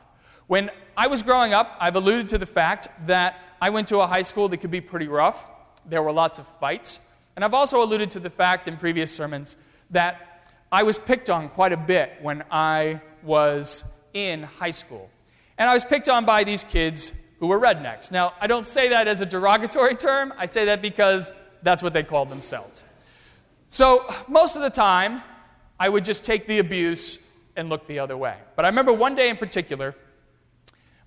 When 0.47 0.71
I 0.97 1.07
was 1.07 1.23
growing 1.23 1.55
up, 1.55 1.77
I've 1.79 1.97
alluded 1.97 2.29
to 2.29 2.39
the 2.39 2.47
fact 2.47 2.89
that 3.07 3.37
I 3.61 3.71
went 3.71 3.89
to 3.89 4.01
a 4.01 4.07
high 4.07 4.23
school 4.23 4.49
that 4.49 4.59
could 4.59 4.71
be 4.71 4.81
pretty 4.81 5.07
rough. 5.07 5.47
There 5.87 6.03
were 6.03 6.13
lots 6.13 6.39
of 6.39 6.47
fights. 6.59 6.99
And 7.37 7.45
I've 7.45 7.55
also 7.55 7.83
alluded 7.83 8.11
to 8.13 8.21
the 8.21 8.31
fact 8.31 8.67
in 8.67 8.77
previous 8.77 9.15
sermons 9.15 9.57
that 9.91 10.51
I 10.73 10.83
was 10.83 10.99
picked 10.99 11.31
on 11.31 11.49
quite 11.49 11.73
a 11.73 11.77
bit 11.77 12.15
when 12.21 12.45
I 12.51 13.01
was 13.23 13.85
in 14.15 14.43
high 14.43 14.71
school. 14.71 15.11
And 15.59 15.69
I 15.69 15.75
was 15.75 15.85
picked 15.85 16.09
on 16.09 16.25
by 16.25 16.45
these 16.45 16.65
kids 16.65 17.13
who 17.41 17.47
were 17.47 17.59
rednecks. 17.59 18.13
Now, 18.13 18.35
I 18.41 18.47
don't 18.47 18.67
say 18.67 18.91
that 18.91 19.09
as 19.09 19.23
a 19.23 19.27
derogatory 19.27 19.97
term, 19.97 20.33
I 20.39 20.47
say 20.47 20.67
that 20.67 20.81
because 20.83 21.33
that's 21.63 21.83
what 21.83 21.93
they 21.95 22.03
called 22.03 22.31
themselves. 22.31 22.85
So, 23.69 24.07
most 24.29 24.57
of 24.57 24.63
the 24.63 24.71
time, 24.71 25.23
I 25.79 25.89
would 25.89 26.05
just 26.05 26.25
take 26.25 26.47
the 26.47 26.59
abuse 26.59 27.19
and 27.57 27.71
look 27.71 27.87
the 27.87 27.99
other 27.99 28.17
way. 28.17 28.37
But 28.57 28.67
I 28.67 28.69
remember 28.69 28.93
one 28.93 29.15
day 29.15 29.31
in 29.31 29.39
particular, 29.39 29.97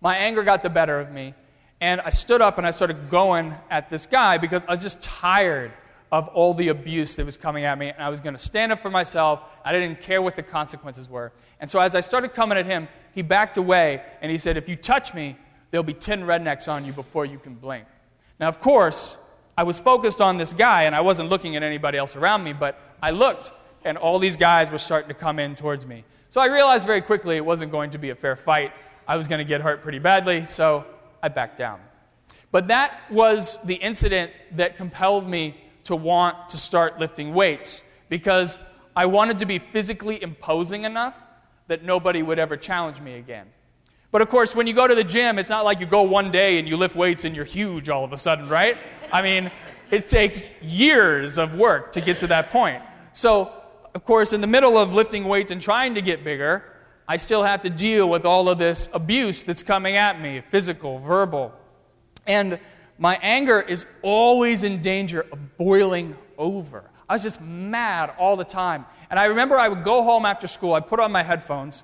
my 0.01 0.17
anger 0.17 0.43
got 0.43 0.63
the 0.63 0.69
better 0.69 0.99
of 0.99 1.11
me, 1.11 1.35
and 1.79 2.01
I 2.01 2.09
stood 2.09 2.41
up 2.41 2.57
and 2.57 2.65
I 2.65 2.71
started 2.71 3.09
going 3.09 3.53
at 3.69 3.89
this 3.89 4.07
guy 4.07 4.37
because 4.37 4.65
I 4.65 4.71
was 4.71 4.83
just 4.83 5.03
tired 5.03 5.71
of 6.11 6.27
all 6.29 6.53
the 6.53 6.69
abuse 6.69 7.15
that 7.15 7.25
was 7.25 7.37
coming 7.37 7.65
at 7.65 7.77
me, 7.77 7.89
and 7.89 8.03
I 8.03 8.09
was 8.09 8.21
going 8.21 8.33
to 8.33 8.39
stand 8.39 8.71
up 8.71 8.81
for 8.81 8.89
myself. 8.89 9.41
I 9.63 9.71
didn't 9.71 10.01
care 10.01 10.21
what 10.21 10.35
the 10.35 10.43
consequences 10.43 11.09
were. 11.09 11.31
And 11.59 11.69
so 11.69 11.79
as 11.79 11.95
I 11.95 11.99
started 11.99 12.33
coming 12.33 12.57
at 12.57 12.65
him, 12.65 12.87
he 13.13 13.21
backed 13.21 13.57
away 13.57 14.01
and 14.21 14.31
he 14.31 14.37
said, 14.37 14.57
If 14.57 14.67
you 14.67 14.75
touch 14.75 15.13
me, 15.13 15.37
there'll 15.73 15.83
be 15.83 15.91
10 15.91 16.25
rednecks 16.25 16.71
on 16.71 16.85
you 16.85 16.93
before 16.93 17.25
you 17.25 17.39
can 17.39 17.55
blink. 17.55 17.85
Now, 18.39 18.47
of 18.47 18.59
course, 18.59 19.17
I 19.57 19.63
was 19.63 19.79
focused 19.79 20.21
on 20.21 20.37
this 20.37 20.53
guy 20.53 20.83
and 20.83 20.93
I 20.93 21.01
wasn't 21.01 21.29
looking 21.29 21.55
at 21.55 21.63
anybody 21.63 21.97
else 21.97 22.15
around 22.15 22.43
me, 22.43 22.53
but 22.53 22.79
I 23.01 23.09
looked 23.09 23.51
and 23.83 23.97
all 23.97 24.19
these 24.19 24.37
guys 24.37 24.69
were 24.69 24.77
starting 24.77 25.07
to 25.07 25.15
come 25.15 25.39
in 25.39 25.55
towards 25.55 25.87
me. 25.87 26.03
So 26.29 26.41
I 26.41 26.45
realized 26.45 26.85
very 26.85 27.01
quickly 27.01 27.37
it 27.37 27.43
wasn't 27.43 27.71
going 27.71 27.89
to 27.89 27.97
be 27.97 28.11
a 28.11 28.15
fair 28.15 28.35
fight. 28.35 28.71
I 29.07 29.15
was 29.15 29.27
going 29.27 29.39
to 29.39 29.45
get 29.45 29.61
hurt 29.61 29.81
pretty 29.81 29.97
badly, 29.97 30.45
so 30.45 30.85
I 31.23 31.29
backed 31.29 31.57
down. 31.57 31.79
But 32.51 32.67
that 32.67 33.09
was 33.09 33.57
the 33.63 33.73
incident 33.73 34.31
that 34.51 34.77
compelled 34.77 35.27
me 35.27 35.55
to 35.85 35.95
want 35.95 36.49
to 36.49 36.57
start 36.57 36.99
lifting 36.99 37.33
weights 37.33 37.81
because 38.09 38.59
I 38.95 39.07
wanted 39.07 39.39
to 39.39 39.47
be 39.47 39.57
physically 39.57 40.21
imposing 40.21 40.83
enough 40.85 41.17
that 41.65 41.83
nobody 41.83 42.21
would 42.21 42.37
ever 42.37 42.57
challenge 42.57 43.01
me 43.01 43.15
again. 43.15 43.47
But 44.13 44.21
of 44.21 44.29
course, 44.29 44.55
when 44.55 44.67
you 44.67 44.73
go 44.73 44.87
to 44.87 44.93
the 44.93 45.03
gym, 45.03 45.39
it's 45.39 45.49
not 45.49 45.65
like 45.65 45.79
you 45.79 45.87
go 45.87 46.03
one 46.03 46.29
day 46.29 46.59
and 46.59 46.69
you 46.69 46.77
lift 46.77 46.95
weights 46.95 47.25
and 47.25 47.35
you're 47.35 47.45
huge 47.45 47.89
all 47.89 48.05
of 48.05 48.13
a 48.13 48.17
sudden, 48.17 48.47
right? 48.47 48.77
I 49.11 49.23
mean, 49.23 49.49
it 49.89 50.07
takes 50.07 50.47
years 50.61 51.39
of 51.39 51.55
work 51.55 51.91
to 51.93 51.99
get 51.99 52.19
to 52.19 52.27
that 52.27 52.51
point. 52.51 52.83
So 53.13 53.51
of 53.95 54.03
course, 54.03 54.31
in 54.31 54.39
the 54.39 54.45
middle 54.45 54.77
of 54.77 54.93
lifting 54.93 55.25
weights 55.25 55.51
and 55.51 55.59
trying 55.59 55.95
to 55.95 56.01
get 56.03 56.23
bigger, 56.23 56.63
I 57.07 57.17
still 57.17 57.41
have 57.41 57.61
to 57.61 57.71
deal 57.71 58.07
with 58.07 58.23
all 58.23 58.49
of 58.49 58.59
this 58.59 58.87
abuse 58.93 59.41
that's 59.41 59.63
coming 59.63 59.97
at 59.97 60.21
me 60.21 60.41
physical, 60.41 60.99
verbal. 60.99 61.51
And 62.27 62.59
my 62.99 63.17
anger 63.23 63.61
is 63.61 63.87
always 64.03 64.61
in 64.61 64.83
danger 64.83 65.25
of 65.31 65.57
boiling 65.57 66.15
over. 66.37 66.87
I 67.09 67.13
was 67.13 67.23
just 67.23 67.41
mad 67.41 68.13
all 68.19 68.37
the 68.37 68.45
time. 68.45 68.85
And 69.09 69.19
I 69.19 69.25
remember 69.25 69.57
I 69.57 69.69
would 69.69 69.83
go 69.83 70.03
home 70.03 70.27
after 70.27 70.45
school, 70.45 70.75
I'd 70.75 70.85
put 70.85 70.99
on 70.99 71.11
my 71.11 71.23
headphones, 71.23 71.83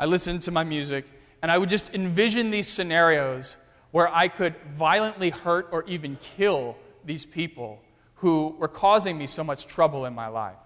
I 0.00 0.06
listened 0.06 0.42
to 0.42 0.50
my 0.50 0.64
music, 0.64 1.06
and 1.42 1.50
I 1.50 1.58
would 1.58 1.68
just 1.68 1.94
envision 1.94 2.50
these 2.50 2.68
scenarios 2.68 3.56
where 3.90 4.08
I 4.14 4.28
could 4.28 4.54
violently 4.68 5.30
hurt 5.30 5.68
or 5.72 5.84
even 5.84 6.16
kill 6.16 6.76
these 7.04 7.24
people 7.24 7.80
who 8.16 8.54
were 8.58 8.68
causing 8.68 9.16
me 9.18 9.26
so 9.26 9.42
much 9.42 9.66
trouble 9.66 10.04
in 10.04 10.14
my 10.14 10.28
life. 10.28 10.56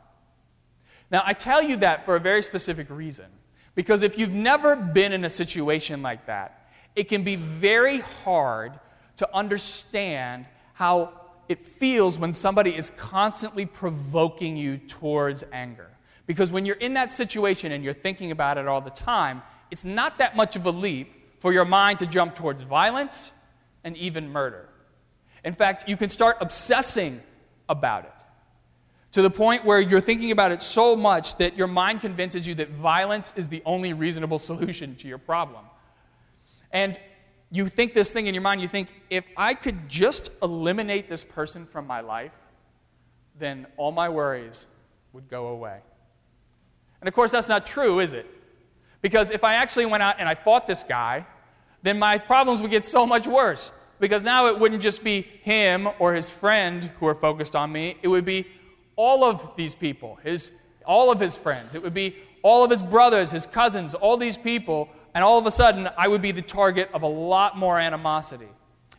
Now, 1.10 1.22
I 1.24 1.32
tell 1.32 1.62
you 1.62 1.76
that 1.76 2.04
for 2.04 2.16
a 2.16 2.20
very 2.20 2.42
specific 2.42 2.90
reason. 2.90 3.26
Because 3.74 4.02
if 4.02 4.18
you've 4.18 4.34
never 4.34 4.76
been 4.76 5.12
in 5.12 5.24
a 5.24 5.30
situation 5.30 6.02
like 6.02 6.26
that, 6.26 6.68
it 6.94 7.08
can 7.08 7.24
be 7.24 7.36
very 7.36 8.00
hard 8.00 8.78
to 9.16 9.34
understand 9.34 10.46
how 10.74 11.12
it 11.48 11.60
feels 11.60 12.18
when 12.18 12.32
somebody 12.32 12.74
is 12.74 12.90
constantly 12.90 13.66
provoking 13.66 14.56
you 14.56 14.78
towards 14.78 15.44
anger. 15.52 15.90
Because 16.26 16.50
when 16.50 16.64
you're 16.64 16.76
in 16.76 16.94
that 16.94 17.12
situation 17.12 17.72
and 17.72 17.84
you're 17.84 17.92
thinking 17.92 18.30
about 18.30 18.58
it 18.58 18.66
all 18.66 18.80
the 18.80 18.90
time, 18.90 19.42
it's 19.70 19.84
not 19.84 20.18
that 20.18 20.36
much 20.36 20.56
of 20.56 20.66
a 20.66 20.70
leap 20.70 21.12
for 21.40 21.52
your 21.52 21.64
mind 21.64 21.98
to 21.98 22.06
jump 22.06 22.34
towards 22.34 22.62
violence 22.62 23.32
and 23.84 23.96
even 23.96 24.30
murder. 24.30 24.68
In 25.44 25.52
fact, 25.52 25.88
you 25.88 25.96
can 25.96 26.08
start 26.08 26.38
obsessing 26.40 27.20
about 27.68 28.04
it 28.04 28.12
to 29.12 29.22
the 29.22 29.30
point 29.30 29.64
where 29.64 29.80
you're 29.80 30.00
thinking 30.00 30.32
about 30.32 30.50
it 30.50 30.60
so 30.60 30.96
much 30.96 31.36
that 31.36 31.56
your 31.56 31.68
mind 31.68 32.00
convinces 32.00 32.48
you 32.48 32.54
that 32.56 32.70
violence 32.70 33.32
is 33.36 33.48
the 33.48 33.62
only 33.64 33.92
reasonable 33.92 34.38
solution 34.50 34.96
to 34.96 35.06
your 35.06 35.18
problem. 35.18 35.64
And 36.72 36.98
you 37.52 37.68
think 37.68 37.94
this 37.94 38.10
thing 38.10 38.26
in 38.26 38.34
your 38.34 38.42
mind, 38.42 38.60
you 38.60 38.66
think, 38.66 38.92
if 39.10 39.24
I 39.36 39.54
could 39.54 39.88
just 39.88 40.30
eliminate 40.42 41.08
this 41.08 41.22
person 41.22 41.66
from 41.66 41.86
my 41.86 42.00
life, 42.00 42.32
then 43.38 43.66
all 43.76 43.92
my 43.92 44.08
worries 44.08 44.66
would 45.12 45.28
go 45.28 45.46
away. 45.46 45.78
And 47.00 47.06
of 47.06 47.14
course, 47.14 47.30
that's 47.30 47.48
not 47.48 47.66
true, 47.66 48.00
is 48.00 48.14
it? 48.14 48.26
Because 49.04 49.30
if 49.30 49.44
I 49.44 49.56
actually 49.56 49.84
went 49.84 50.02
out 50.02 50.16
and 50.18 50.26
I 50.26 50.34
fought 50.34 50.66
this 50.66 50.82
guy, 50.82 51.26
then 51.82 51.98
my 51.98 52.16
problems 52.16 52.62
would 52.62 52.70
get 52.70 52.86
so 52.86 53.04
much 53.04 53.26
worse. 53.26 53.70
Because 54.00 54.24
now 54.24 54.46
it 54.46 54.58
wouldn't 54.58 54.80
just 54.80 55.04
be 55.04 55.26
him 55.42 55.90
or 55.98 56.14
his 56.14 56.30
friend 56.30 56.90
who 56.98 57.06
are 57.06 57.14
focused 57.14 57.54
on 57.54 57.70
me, 57.70 57.98
it 58.00 58.08
would 58.08 58.24
be 58.24 58.46
all 58.96 59.22
of 59.22 59.56
these 59.58 59.74
people, 59.74 60.18
his, 60.22 60.52
all 60.86 61.12
of 61.12 61.20
his 61.20 61.36
friends. 61.36 61.74
It 61.74 61.82
would 61.82 61.92
be 61.92 62.16
all 62.42 62.64
of 62.64 62.70
his 62.70 62.82
brothers, 62.82 63.30
his 63.30 63.44
cousins, 63.44 63.92
all 63.92 64.16
these 64.16 64.38
people, 64.38 64.88
and 65.12 65.22
all 65.22 65.38
of 65.38 65.44
a 65.44 65.50
sudden 65.50 65.90
I 65.98 66.08
would 66.08 66.22
be 66.22 66.32
the 66.32 66.40
target 66.40 66.88
of 66.94 67.02
a 67.02 67.06
lot 67.06 67.58
more 67.58 67.78
animosity. 67.78 68.48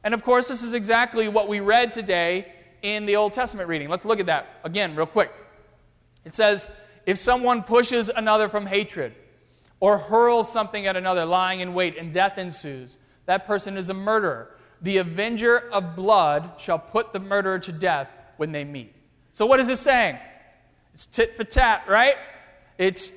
And 0.04 0.14
of 0.14 0.24
course, 0.24 0.48
this 0.48 0.62
is 0.62 0.76
exactly 0.76 1.30
what 1.30 1.48
we 1.48 1.62
read 1.62 1.92
today 1.92 2.54
in 2.84 3.08
the 3.08 3.16
Old 3.16 3.34
Testament 3.34 3.70
reading. 3.70 3.90
Let's 3.90 4.06
look 4.06 4.20
at 4.20 4.28
that 4.28 4.60
again, 4.64 4.94
real 4.94 5.08
quick. 5.08 5.32
It 6.26 6.36
says, 6.36 6.70
If 7.08 7.18
someone 7.18 7.64
pushes 7.64 8.10
another 8.10 8.50
from 8.50 8.68
hatred, 8.68 9.16
or 9.80 9.98
hurls 9.98 10.52
something 10.52 10.88
at 10.88 10.96
another, 10.96 11.26
lying 11.26 11.60
in 11.60 11.74
wait, 11.74 11.98
and 11.98 12.14
death 12.14 12.38
ensues, 12.38 12.98
that 13.26 13.46
person 13.46 13.78
is 13.78 13.90
a 13.90 13.94
murderer. 13.94 14.56
The 14.82 14.98
avenger 14.98 15.58
of 15.72 15.96
blood 15.96 16.54
shall 16.58 16.80
put 16.80 17.14
the 17.14 17.20
murderer 17.20 17.60
to 17.60 17.72
death 17.72 18.10
when 18.38 18.52
they 18.52 18.64
meet. 18.64 18.94
So, 19.32 19.46
what 19.46 19.60
is 19.60 19.68
this 19.68 19.80
saying? 19.80 20.18
It's 20.94 21.06
tit 21.06 21.36
for 21.36 21.44
tat, 21.44 21.84
right? 21.88 22.16
It's, 22.78 23.12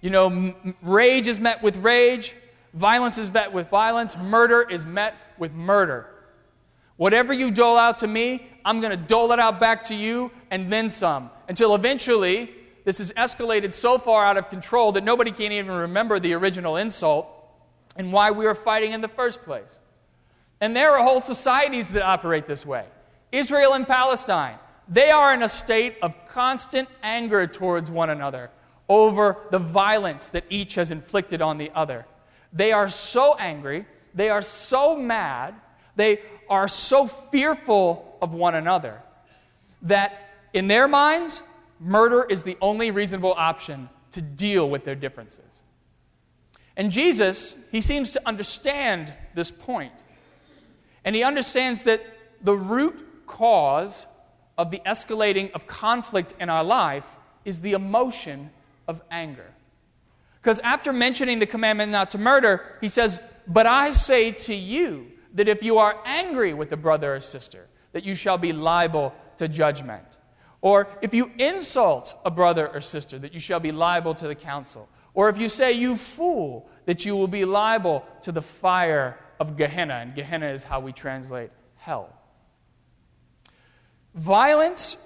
you 0.00 0.10
know, 0.10 0.26
m- 0.26 0.74
rage 0.82 1.28
is 1.28 1.40
met 1.40 1.62
with 1.62 1.76
rage, 1.78 2.34
violence 2.74 3.18
is 3.18 3.32
met 3.32 3.52
with 3.52 3.68
violence, 3.68 4.16
murder 4.16 4.62
is 4.62 4.84
met 4.84 5.14
with 5.38 5.52
murder. 5.52 6.08
Whatever 6.96 7.32
you 7.32 7.50
dole 7.50 7.78
out 7.78 7.98
to 7.98 8.06
me, 8.06 8.46
I'm 8.64 8.80
going 8.80 8.90
to 8.90 9.02
dole 9.02 9.32
it 9.32 9.38
out 9.38 9.58
back 9.58 9.84
to 9.84 9.94
you 9.94 10.30
and 10.50 10.72
then 10.72 10.88
some. 10.88 11.30
Until 11.48 11.74
eventually, 11.74 12.54
this 12.84 12.98
has 12.98 13.12
escalated 13.12 13.74
so 13.74 13.98
far 13.98 14.24
out 14.24 14.36
of 14.36 14.48
control 14.48 14.92
that 14.92 15.04
nobody 15.04 15.30
can 15.30 15.52
even 15.52 15.70
remember 15.70 16.18
the 16.18 16.34
original 16.34 16.76
insult 16.76 17.28
and 17.96 18.12
why 18.12 18.30
we 18.30 18.44
were 18.44 18.54
fighting 18.54 18.92
in 18.92 19.00
the 19.00 19.08
first 19.08 19.42
place. 19.44 19.80
And 20.60 20.76
there 20.76 20.92
are 20.92 21.02
whole 21.02 21.20
societies 21.20 21.90
that 21.90 22.02
operate 22.02 22.46
this 22.46 22.64
way. 22.64 22.86
Israel 23.30 23.74
and 23.74 23.86
Palestine, 23.86 24.56
they 24.88 25.10
are 25.10 25.32
in 25.34 25.42
a 25.42 25.48
state 25.48 25.96
of 26.02 26.26
constant 26.26 26.88
anger 27.02 27.46
towards 27.46 27.90
one 27.90 28.10
another 28.10 28.50
over 28.88 29.38
the 29.50 29.58
violence 29.58 30.28
that 30.30 30.44
each 30.50 30.74
has 30.74 30.90
inflicted 30.90 31.40
on 31.40 31.58
the 31.58 31.70
other. 31.74 32.06
They 32.52 32.72
are 32.72 32.88
so 32.88 33.34
angry, 33.38 33.86
they 34.14 34.28
are 34.28 34.42
so 34.42 34.96
mad, 34.96 35.54
they 35.96 36.20
are 36.48 36.68
so 36.68 37.06
fearful 37.06 38.18
of 38.20 38.34
one 38.34 38.54
another 38.54 39.00
that 39.82 40.28
in 40.52 40.68
their 40.68 40.86
minds, 40.86 41.42
murder 41.82 42.24
is 42.28 42.42
the 42.42 42.56
only 42.60 42.90
reasonable 42.90 43.34
option 43.36 43.88
to 44.12 44.22
deal 44.22 44.68
with 44.68 44.84
their 44.84 44.94
differences. 44.94 45.62
And 46.76 46.90
Jesus, 46.90 47.56
he 47.70 47.80
seems 47.80 48.12
to 48.12 48.22
understand 48.26 49.12
this 49.34 49.50
point. 49.50 49.92
And 51.04 51.14
he 51.14 51.22
understands 51.22 51.84
that 51.84 52.02
the 52.40 52.56
root 52.56 53.26
cause 53.26 54.06
of 54.56 54.70
the 54.70 54.80
escalating 54.86 55.50
of 55.52 55.66
conflict 55.66 56.34
in 56.38 56.48
our 56.48 56.64
life 56.64 57.16
is 57.44 57.60
the 57.60 57.72
emotion 57.72 58.50
of 58.86 59.02
anger. 59.10 59.52
Because 60.40 60.58
after 60.60 60.92
mentioning 60.92 61.38
the 61.38 61.46
commandment 61.46 61.92
not 61.92 62.10
to 62.10 62.18
murder, 62.18 62.76
he 62.80 62.88
says, 62.88 63.20
But 63.46 63.66
I 63.66 63.92
say 63.92 64.32
to 64.32 64.54
you, 64.54 65.12
that 65.34 65.48
if 65.48 65.62
you 65.62 65.78
are 65.78 65.98
angry 66.04 66.54
with 66.54 66.72
a 66.72 66.76
brother 66.76 67.14
or 67.14 67.20
sister, 67.20 67.66
that 67.92 68.04
you 68.04 68.14
shall 68.14 68.38
be 68.38 68.52
liable 68.52 69.14
to 69.38 69.48
judgment. 69.48 70.18
Or 70.62 70.88
if 71.02 71.12
you 71.12 71.30
insult 71.38 72.18
a 72.24 72.30
brother 72.30 72.68
or 72.68 72.80
sister, 72.80 73.18
that 73.18 73.34
you 73.34 73.40
shall 73.40 73.60
be 73.60 73.72
liable 73.72 74.14
to 74.14 74.28
the 74.28 74.34
council. 74.34 74.88
Or 75.12 75.28
if 75.28 75.36
you 75.36 75.48
say, 75.48 75.72
you 75.72 75.96
fool, 75.96 76.70
that 76.86 77.04
you 77.04 77.16
will 77.16 77.28
be 77.28 77.44
liable 77.44 78.06
to 78.22 78.32
the 78.32 78.40
fire 78.40 79.18
of 79.38 79.56
Gehenna. 79.56 79.94
And 79.94 80.14
Gehenna 80.14 80.50
is 80.50 80.64
how 80.64 80.80
we 80.80 80.92
translate 80.92 81.50
hell. 81.76 82.16
Violence 84.14 84.98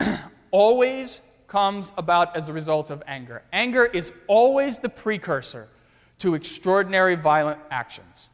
always 0.52 1.20
comes 1.48 1.92
about 1.98 2.36
as 2.36 2.48
a 2.48 2.52
result 2.52 2.90
of 2.90 3.02
anger. 3.06 3.42
Anger 3.52 3.84
is 3.84 4.12
always 4.28 4.78
the 4.78 4.88
precursor 4.88 5.68
to 6.18 6.34
extraordinary 6.34 7.16
violent 7.16 7.58
actions. 7.70 8.30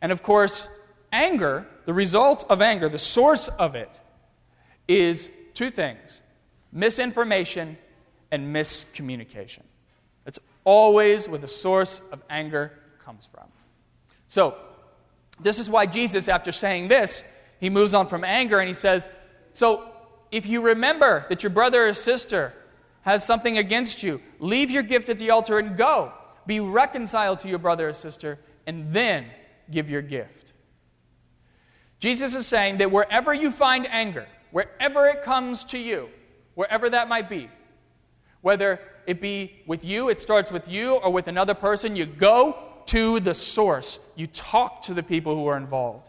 And 0.00 0.12
of 0.12 0.22
course, 0.22 0.68
anger, 1.10 1.66
the 1.84 1.92
result 1.92 2.46
of 2.48 2.62
anger, 2.62 2.88
the 2.88 2.98
source 2.98 3.48
of 3.48 3.74
it, 3.74 4.00
is 4.86 5.30
two 5.56 5.70
things 5.70 6.20
misinformation 6.72 7.76
and 8.30 8.54
miscommunication. 8.54 9.62
That's 10.24 10.38
always 10.64 11.28
where 11.28 11.38
the 11.38 11.48
source 11.48 12.00
of 12.12 12.22
anger 12.28 12.78
comes 13.04 13.26
from. 13.26 13.46
So, 14.26 14.56
this 15.40 15.58
is 15.58 15.70
why 15.70 15.86
Jesus, 15.86 16.28
after 16.28 16.52
saying 16.52 16.88
this, 16.88 17.24
he 17.58 17.70
moves 17.70 17.94
on 17.94 18.06
from 18.06 18.24
anger 18.24 18.58
and 18.58 18.68
he 18.68 18.74
says, 18.74 19.08
So, 19.52 19.88
if 20.30 20.46
you 20.46 20.60
remember 20.60 21.24
that 21.28 21.42
your 21.42 21.50
brother 21.50 21.86
or 21.86 21.92
sister 21.92 22.52
has 23.02 23.24
something 23.24 23.56
against 23.56 24.02
you, 24.02 24.20
leave 24.38 24.70
your 24.70 24.82
gift 24.82 25.08
at 25.08 25.18
the 25.18 25.30
altar 25.30 25.58
and 25.58 25.76
go. 25.76 26.12
Be 26.46 26.60
reconciled 26.60 27.38
to 27.38 27.48
your 27.48 27.58
brother 27.58 27.88
or 27.88 27.92
sister, 27.92 28.38
and 28.66 28.92
then 28.92 29.26
give 29.70 29.88
your 29.88 30.02
gift. 30.02 30.52
Jesus 32.00 32.34
is 32.34 32.46
saying 32.46 32.78
that 32.78 32.90
wherever 32.90 33.32
you 33.32 33.50
find 33.50 33.86
anger, 33.88 34.26
wherever 34.56 35.06
it 35.06 35.20
comes 35.20 35.64
to 35.64 35.78
you, 35.78 36.08
wherever 36.54 36.88
that 36.88 37.10
might 37.10 37.28
be, 37.28 37.50
whether 38.40 38.80
it 39.06 39.20
be 39.20 39.62
with 39.66 39.84
you, 39.84 40.08
it 40.08 40.18
starts 40.18 40.50
with 40.50 40.66
you, 40.66 40.94
or 40.94 41.12
with 41.12 41.28
another 41.28 41.52
person, 41.52 41.94
you 41.94 42.06
go 42.06 42.56
to 42.86 43.20
the 43.20 43.34
source. 43.34 44.00
You 44.14 44.26
talk 44.28 44.80
to 44.84 44.94
the 44.94 45.02
people 45.02 45.34
who 45.34 45.46
are 45.46 45.58
involved. 45.58 46.08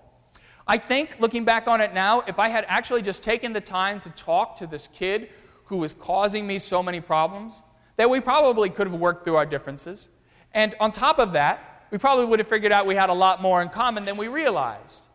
I 0.65 0.77
think, 0.77 1.17
looking 1.19 1.43
back 1.43 1.67
on 1.67 1.81
it 1.81 1.93
now, 1.93 2.21
if 2.21 2.39
I 2.39 2.47
had 2.47 2.63
actually 2.69 3.01
just 3.01 3.21
taken 3.21 3.51
the 3.51 3.59
time 3.59 3.99
to 3.99 4.09
talk 4.11 4.55
to 4.59 4.65
this 4.65 4.87
kid 4.87 5.27
who 5.65 5.75
was 5.75 5.93
causing 5.93 6.47
me 6.47 6.57
so 6.57 6.81
many 6.81 7.01
problems, 7.01 7.61
that 7.97 8.09
we 8.09 8.21
probably 8.21 8.69
could 8.69 8.87
have 8.87 8.97
worked 8.97 9.25
through 9.25 9.35
our 9.35 9.45
differences. 9.45 10.07
And 10.53 10.73
on 10.79 10.91
top 10.91 11.19
of 11.19 11.33
that, 11.33 11.87
we 11.91 11.97
probably 11.97 12.23
would 12.23 12.39
have 12.39 12.47
figured 12.47 12.71
out 12.71 12.85
we 12.85 12.95
had 12.95 13.09
a 13.09 13.13
lot 13.13 13.41
more 13.41 13.61
in 13.61 13.67
common 13.67 14.05
than 14.05 14.15
we 14.15 14.29
realized. 14.29 15.06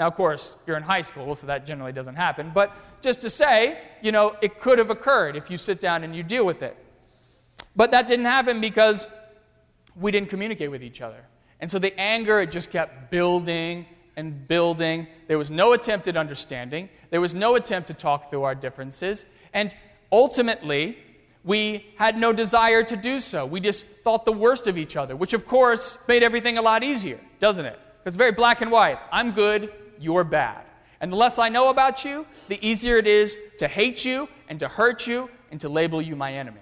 Now, 0.00 0.06
of 0.06 0.14
course, 0.14 0.56
you're 0.66 0.78
in 0.78 0.82
high 0.82 1.02
school, 1.02 1.34
so 1.34 1.46
that 1.46 1.66
generally 1.66 1.92
doesn't 1.92 2.14
happen. 2.14 2.52
But 2.54 2.74
just 3.02 3.20
to 3.20 3.28
say, 3.28 3.78
you 4.00 4.12
know, 4.12 4.34
it 4.40 4.58
could 4.58 4.78
have 4.78 4.88
occurred 4.88 5.36
if 5.36 5.50
you 5.50 5.58
sit 5.58 5.78
down 5.78 6.04
and 6.04 6.16
you 6.16 6.22
deal 6.22 6.46
with 6.46 6.62
it. 6.62 6.74
But 7.76 7.90
that 7.90 8.06
didn't 8.06 8.24
happen 8.24 8.62
because 8.62 9.06
we 9.94 10.10
didn't 10.10 10.30
communicate 10.30 10.70
with 10.70 10.82
each 10.82 11.02
other. 11.02 11.22
And 11.60 11.70
so 11.70 11.78
the 11.78 11.98
anger, 12.00 12.40
it 12.40 12.50
just 12.50 12.70
kept 12.70 13.10
building 13.10 13.84
and 14.16 14.48
building. 14.48 15.06
There 15.28 15.36
was 15.36 15.50
no 15.50 15.74
attempt 15.74 16.08
at 16.08 16.16
understanding, 16.16 16.88
there 17.10 17.20
was 17.20 17.34
no 17.34 17.56
attempt 17.56 17.88
to 17.88 17.94
talk 17.94 18.30
through 18.30 18.44
our 18.44 18.54
differences. 18.54 19.26
And 19.52 19.74
ultimately, 20.10 20.96
we 21.44 21.84
had 21.96 22.18
no 22.18 22.32
desire 22.32 22.82
to 22.84 22.96
do 22.96 23.20
so. 23.20 23.44
We 23.44 23.60
just 23.60 23.86
thought 23.86 24.24
the 24.24 24.32
worst 24.32 24.66
of 24.66 24.78
each 24.78 24.96
other, 24.96 25.14
which 25.14 25.34
of 25.34 25.44
course 25.44 25.98
made 26.08 26.22
everything 26.22 26.56
a 26.56 26.62
lot 26.62 26.82
easier, 26.82 27.20
doesn't 27.38 27.66
it? 27.66 27.78
It's 28.06 28.16
very 28.16 28.32
black 28.32 28.62
and 28.62 28.70
white. 28.70 28.98
I'm 29.12 29.32
good, 29.32 29.70
you're 30.00 30.24
bad. 30.24 30.64
And 31.00 31.12
the 31.12 31.16
less 31.16 31.38
I 31.38 31.48
know 31.48 31.70
about 31.70 32.04
you, 32.04 32.26
the 32.48 32.58
easier 32.66 32.96
it 32.96 33.06
is 33.06 33.38
to 33.58 33.68
hate 33.68 34.04
you 34.04 34.28
and 34.48 34.58
to 34.60 34.68
hurt 34.68 35.06
you 35.06 35.30
and 35.50 35.60
to 35.60 35.68
label 35.68 36.02
you 36.02 36.16
my 36.16 36.34
enemy. 36.34 36.60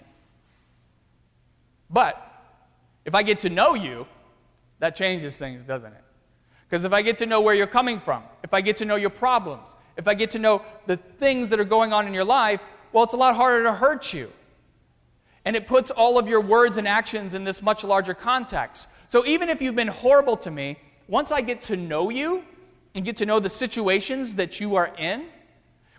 But 1.91 2.23
if 3.05 3.15
I 3.15 3.23
get 3.23 3.41
to 3.41 3.51
know 3.51 3.75
you, 3.75 4.07
that 4.79 4.95
changes 4.95 5.39
things, 5.39 5.65
doesn't 5.65 5.93
it? 5.93 6.05
Because 6.69 6.85
if 6.85 6.93
I 6.93 7.03
get 7.03 7.17
to 7.19 7.27
know 7.27 7.41
where 7.41 7.55
you're 7.55 7.67
coming 7.67 7.99
from, 7.99 8.23
if 8.43 8.53
I 8.53 8.61
get 8.61 8.77
to 8.77 8.85
know 8.85 8.97
your 8.97 9.11
problems, 9.11 9.75
if 9.97 10.07
I 10.07 10.15
get 10.15 10.31
to 10.31 10.39
know 10.39 10.63
the 10.87 10.97
things 10.97 11.49
that 11.49 11.59
are 11.59 11.65
going 11.65 11.93
on 11.93 12.07
in 12.07 12.15
your 12.15 12.25
life, 12.25 12.61
well, 12.93 13.05
it's 13.05 13.15
a 13.15 13.17
lot 13.17 13.35
harder 13.35 13.65
to 13.65 13.73
hurt 13.73 14.13
you 14.13 14.31
and 15.49 15.57
it 15.57 15.67
puts 15.67 15.91
all 15.91 16.19
of 16.19 16.29
your 16.29 16.43
words 16.43 16.77
and 16.77 16.87
actions 16.87 17.35
in 17.35 17.43
this 17.43 17.63
much 17.63 17.83
larger 17.83 18.13
context. 18.13 18.87
So 19.09 19.25
even 19.25 19.49
if 19.49 19.63
you've 19.63 19.75
been 19.75 19.89
horrible 19.89 20.37
to 20.37 20.51
me, 20.51 20.77
once 21.09 21.33
I 21.33 21.41
get 21.41 21.63
to 21.63 21.77
know 21.77 22.11
you 22.11 22.45
and 22.95 23.05
get 23.05 23.17
to 23.19 23.27
know 23.27 23.41
the 23.41 23.49
situations 23.49 24.35
that 24.37 24.61
you 24.61 24.77
are 24.77 24.93
in, 24.99 25.27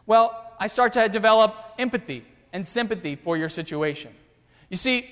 well, 0.05 0.53
I 0.59 0.67
start 0.67 0.93
to 0.93 1.07
develop 1.07 1.55
empathy 1.77 2.25
and 2.51 2.65
sympathy 2.65 3.15
for 3.15 3.37
your 3.37 3.49
situation. 3.49 4.11
You 4.69 4.75
see, 4.75 5.09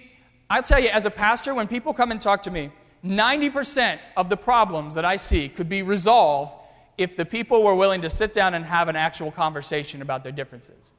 I'll 0.49 0.63
tell 0.63 0.79
you, 0.79 0.89
as 0.89 1.05
a 1.05 1.11
pastor, 1.11 1.53
when 1.53 1.67
people 1.67 1.93
come 1.93 2.11
and 2.11 2.21
talk 2.21 2.41
to 2.43 2.51
me, 2.51 2.71
90% 3.05 3.99
of 4.15 4.29
the 4.29 4.37
problems 4.37 4.95
that 4.95 5.05
I 5.05 5.15
see 5.15 5.49
could 5.49 5.69
be 5.69 5.81
resolved 5.81 6.57
if 6.97 7.15
the 7.15 7.25
people 7.25 7.63
were 7.63 7.75
willing 7.75 8.01
to 8.01 8.09
sit 8.09 8.33
down 8.33 8.53
and 8.53 8.65
have 8.65 8.87
an 8.87 8.95
actual 8.95 9.31
conversation 9.31 10.01
about 10.01 10.23
their 10.23 10.31
differences. 10.31 10.93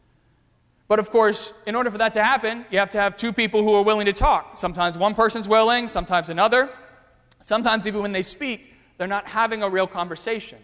But 0.87 0.99
of 0.99 1.11
course, 1.11 1.53
in 1.67 1.75
order 1.75 1.91
for 1.91 1.99
that 1.99 2.15
to 2.15 2.25
happen, 2.25 2.65
you 2.71 2.79
have 2.79 2.91
to 2.91 3.01
have 3.01 3.17
two 3.17 3.33
people 3.33 3.63
who 3.63 3.75
are 3.75 3.83
willing 3.83 4.07
to 4.07 4.13
talk. 4.13 4.57
Sometimes 4.57 4.97
one 4.97 5.15
person's 5.15 5.49
willing, 5.49 5.87
sometimes 5.87 6.31
another. 6.31 6.71
Sometimes, 7.41 7.87
even 7.87 8.01
when 8.01 8.13
they 8.13 8.23
speak, 8.23 8.75
they're 8.99 9.07
not 9.07 9.27
having 9.27 9.63
a 9.63 9.71
real 9.71 9.87
conversation. 9.87 10.59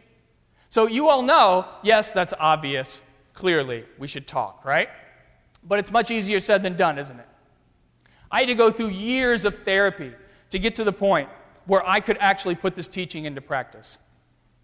So 0.68 0.86
you 0.86 1.08
all 1.08 1.22
know, 1.22 1.66
yes, 1.82 2.10
that's 2.10 2.34
obvious. 2.38 3.00
Clearly, 3.32 3.84
we 3.98 4.06
should 4.06 4.26
talk, 4.26 4.64
right? 4.64 4.88
But 5.62 5.78
it's 5.78 5.90
much 5.90 6.10
easier 6.10 6.40
said 6.40 6.62
than 6.62 6.76
done, 6.76 6.98
isn't 6.98 7.18
it? 7.18 7.28
I 8.30 8.40
had 8.40 8.48
to 8.48 8.54
go 8.54 8.70
through 8.70 8.88
years 8.88 9.44
of 9.44 9.58
therapy 9.58 10.12
to 10.50 10.58
get 10.58 10.74
to 10.74 10.84
the 10.84 10.92
point 10.92 11.28
where 11.66 11.86
I 11.88 12.00
could 12.00 12.18
actually 12.18 12.56
put 12.56 12.74
this 12.74 12.88
teaching 12.88 13.24
into 13.24 13.40
practice. 13.40 13.96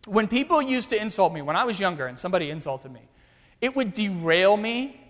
When 0.07 0.29
people 0.29 0.61
used 0.61 0.91
to 0.91 1.01
insult 1.01 1.33
me, 1.33 1.43
when 1.43 1.57
I 1.57 1.65
was 1.65 1.79
younger 1.79 2.07
and 2.07 2.19
somebody 2.19 2.51
insulted 2.51 2.93
me, 2.93 3.03
it 3.61 3.77
would 3.77 3.93
derail 3.93 4.57
me 4.57 5.01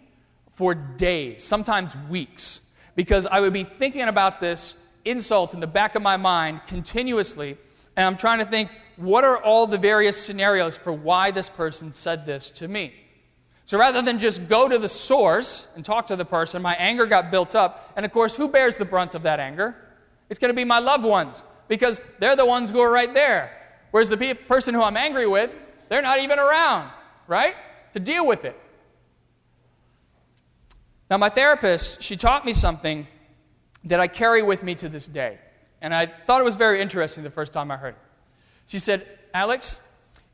for 0.53 0.75
days, 0.75 1.43
sometimes 1.43 1.97
weeks, 2.09 2.69
because 2.95 3.27
I 3.27 3.41
would 3.41 3.53
be 3.53 3.65
thinking 3.65 4.03
about 4.03 4.41
this 4.41 4.77
insult 5.05 5.55
in 5.55 5.61
the 5.61 5.67
back 5.67 5.95
of 5.95 6.03
my 6.03 6.17
mind 6.17 6.63
continuously, 6.67 7.57
and 7.97 8.07
I'm 8.07 8.17
trying 8.17 8.39
to 8.39 8.45
think, 8.45 8.71
what 8.97 9.25
are 9.25 9.39
all 9.39 9.67
the 9.67 9.79
various 9.79 10.17
scenarios 10.17 10.77
for 10.77 10.93
why 10.93 11.31
this 11.31 11.49
person 11.49 11.93
said 11.93 12.27
this 12.27 12.51
to 12.53 12.69
me? 12.69 12.93
So 13.65 13.79
rather 13.79 14.03
than 14.03 14.19
just 14.19 14.49
go 14.49 14.69
to 14.69 14.79
the 14.79 14.89
source 14.89 15.73
and 15.77 15.85
talk 15.85 16.09
to 16.09 16.17
the 16.17 16.25
person, 16.25 16.61
my 16.61 16.75
anger 16.75 17.07
got 17.07 17.31
built 17.31 17.55
up. 17.55 17.93
And 17.97 18.05
of 18.05 18.13
course, 18.13 18.37
who 18.37 18.49
bears 18.49 18.77
the 18.77 18.85
brunt 18.85 19.15
of 19.15 19.23
that 19.23 19.39
anger? 19.39 19.77
It's 20.29 20.39
going 20.39 20.51
to 20.51 20.57
be 20.57 20.65
my 20.65 20.81
loved 20.81 21.05
ones 21.05 21.45
because 21.69 22.01
they're 22.19 22.37
the 22.37 22.47
ones 22.47 22.71
who 22.71 22.81
are 22.81 22.91
right 22.91 23.15
there. 23.15 23.57
Whereas 23.93 24.09
the 24.09 24.17
pe- 24.17 24.35
person 24.35 24.75
who 24.75 24.83
I'm 24.83 24.97
angry 24.97 25.27
with, 25.27 25.57
they're 25.89 26.03
not 26.03 26.21
even 26.21 26.39
around, 26.39 26.91
right? 27.27 27.55
To 27.93 28.01
deal 28.01 28.27
with 28.27 28.45
it. 28.45 28.59
Now, 31.11 31.17
my 31.17 31.29
therapist, 31.29 32.03
she 32.03 32.17
taught 32.17 32.45
me 32.45 32.53
something 32.53 33.07
that 33.85 33.99
I 33.99 34.07
carry 34.07 34.43
with 34.43 34.63
me 34.63 34.75
to 34.77 34.89
this 34.89 35.07
day. 35.07 35.39
And 35.83 35.95
I 35.95 36.07
thought 36.07 36.41
it 36.41 36.45
was 36.45 36.57
very 36.57 36.81
interesting 36.81 37.25
the 37.25 37.31
first 37.31 37.53
time 37.53 37.71
I 37.71 37.77
heard 37.77 37.95
it. 37.95 38.01
She 38.67 38.79
said, 38.79 39.07
Alex, 39.33 39.81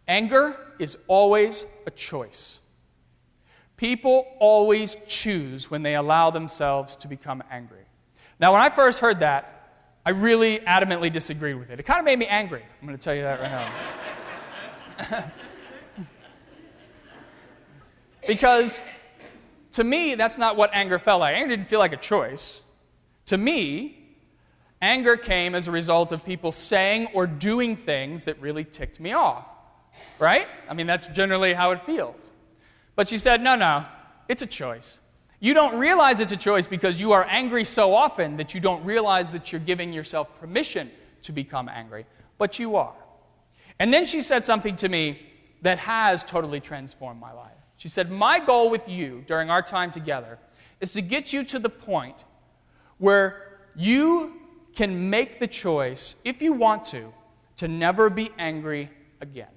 anger 0.09 0.56
is 0.78 0.98
always 1.06 1.66
a 1.87 1.90
choice. 1.90 2.61
People 3.76 4.26
always 4.38 4.96
choose 5.06 5.70
when 5.70 5.82
they 5.82 5.94
allow 5.94 6.30
themselves 6.30 6.96
to 6.96 7.09
become 7.09 7.42
angry. 7.50 7.85
Now, 8.40 8.52
when 8.52 8.61
I 8.61 8.70
first 8.70 9.00
heard 9.00 9.20
that, 9.20 9.52
I 10.04 10.11
really 10.11 10.61
adamantly 10.61 11.12
disagreed 11.12 11.56
with 11.56 11.70
it. 11.70 11.80
It 11.80 11.82
kind 11.82 11.98
of 11.98 12.04
made 12.04 12.18
me 12.18 12.26
angry. 12.26 12.62
I'm 12.62 12.87
going 12.87 12.98
to 12.98 13.02
tell 13.02 13.14
you 13.14 13.22
that 13.22 13.40
right 13.40 13.50
now. 15.11 15.32
because 18.26 18.85
to 19.72 19.85
me, 19.85 20.14
that's 20.14 20.38
not 20.38 20.56
what 20.56 20.70
anger 20.72 20.98
felt 20.98 21.20
like. 21.20 21.37
Anger 21.37 21.48
didn't 21.48 21.68
feel 21.68 21.80
like 21.80 21.92
a 21.92 21.98
choice. 21.98 22.62
To 23.26 23.37
me, 23.37 24.06
anger 24.80 25.16
came 25.16 25.54
as 25.54 25.68
a 25.68 25.70
result 25.72 26.12
of 26.12 26.24
people 26.24 26.52
saying 26.52 27.08
or 27.14 27.26
doing 27.26 27.76
things 27.76 28.24
that 28.24 28.40
really 28.40 28.64
ticked 28.64 29.00
me 29.00 29.12
off. 29.12 29.46
Right? 30.18 30.46
I 30.68 30.74
mean, 30.74 30.86
that's 30.86 31.08
generally 31.08 31.54
how 31.54 31.70
it 31.70 31.80
feels. 31.80 32.32
But 32.94 33.08
she 33.08 33.18
said, 33.18 33.40
no, 33.40 33.56
no, 33.56 33.84
it's 34.28 34.42
a 34.42 34.46
choice. 34.46 35.00
You 35.40 35.54
don't 35.54 35.78
realize 35.78 36.20
it's 36.20 36.32
a 36.32 36.36
choice 36.36 36.66
because 36.66 36.98
you 36.98 37.12
are 37.12 37.26
angry 37.28 37.64
so 37.64 37.94
often 37.94 38.36
that 38.38 38.54
you 38.54 38.60
don't 38.60 38.84
realize 38.84 39.32
that 39.32 39.52
you're 39.52 39.60
giving 39.60 39.92
yourself 39.92 40.28
permission 40.40 40.90
to 41.22 41.32
become 41.32 41.68
angry, 41.68 42.06
but 42.38 42.58
you 42.58 42.76
are. 42.76 42.94
And 43.78 43.92
then 43.92 44.04
she 44.06 44.22
said 44.22 44.44
something 44.44 44.76
to 44.76 44.88
me 44.88 45.20
that 45.62 45.78
has 45.78 46.24
totally 46.24 46.60
transformed 46.60 47.20
my 47.20 47.32
life. 47.32 47.52
She 47.76 47.88
said, 47.88 48.10
My 48.10 48.38
goal 48.38 48.70
with 48.70 48.88
you 48.88 49.24
during 49.26 49.50
our 49.50 49.62
time 49.62 49.90
together 49.90 50.38
is 50.80 50.92
to 50.94 51.02
get 51.02 51.32
you 51.32 51.44
to 51.44 51.58
the 51.58 51.68
point 51.68 52.16
where 52.98 53.58
you 53.74 54.40
can 54.76 55.10
make 55.10 55.40
the 55.40 55.46
choice, 55.46 56.16
if 56.24 56.40
you 56.40 56.52
want 56.52 56.84
to, 56.84 57.12
to 57.56 57.66
never 57.66 58.10
be 58.10 58.30
angry 58.38 58.90
again. 59.20 59.48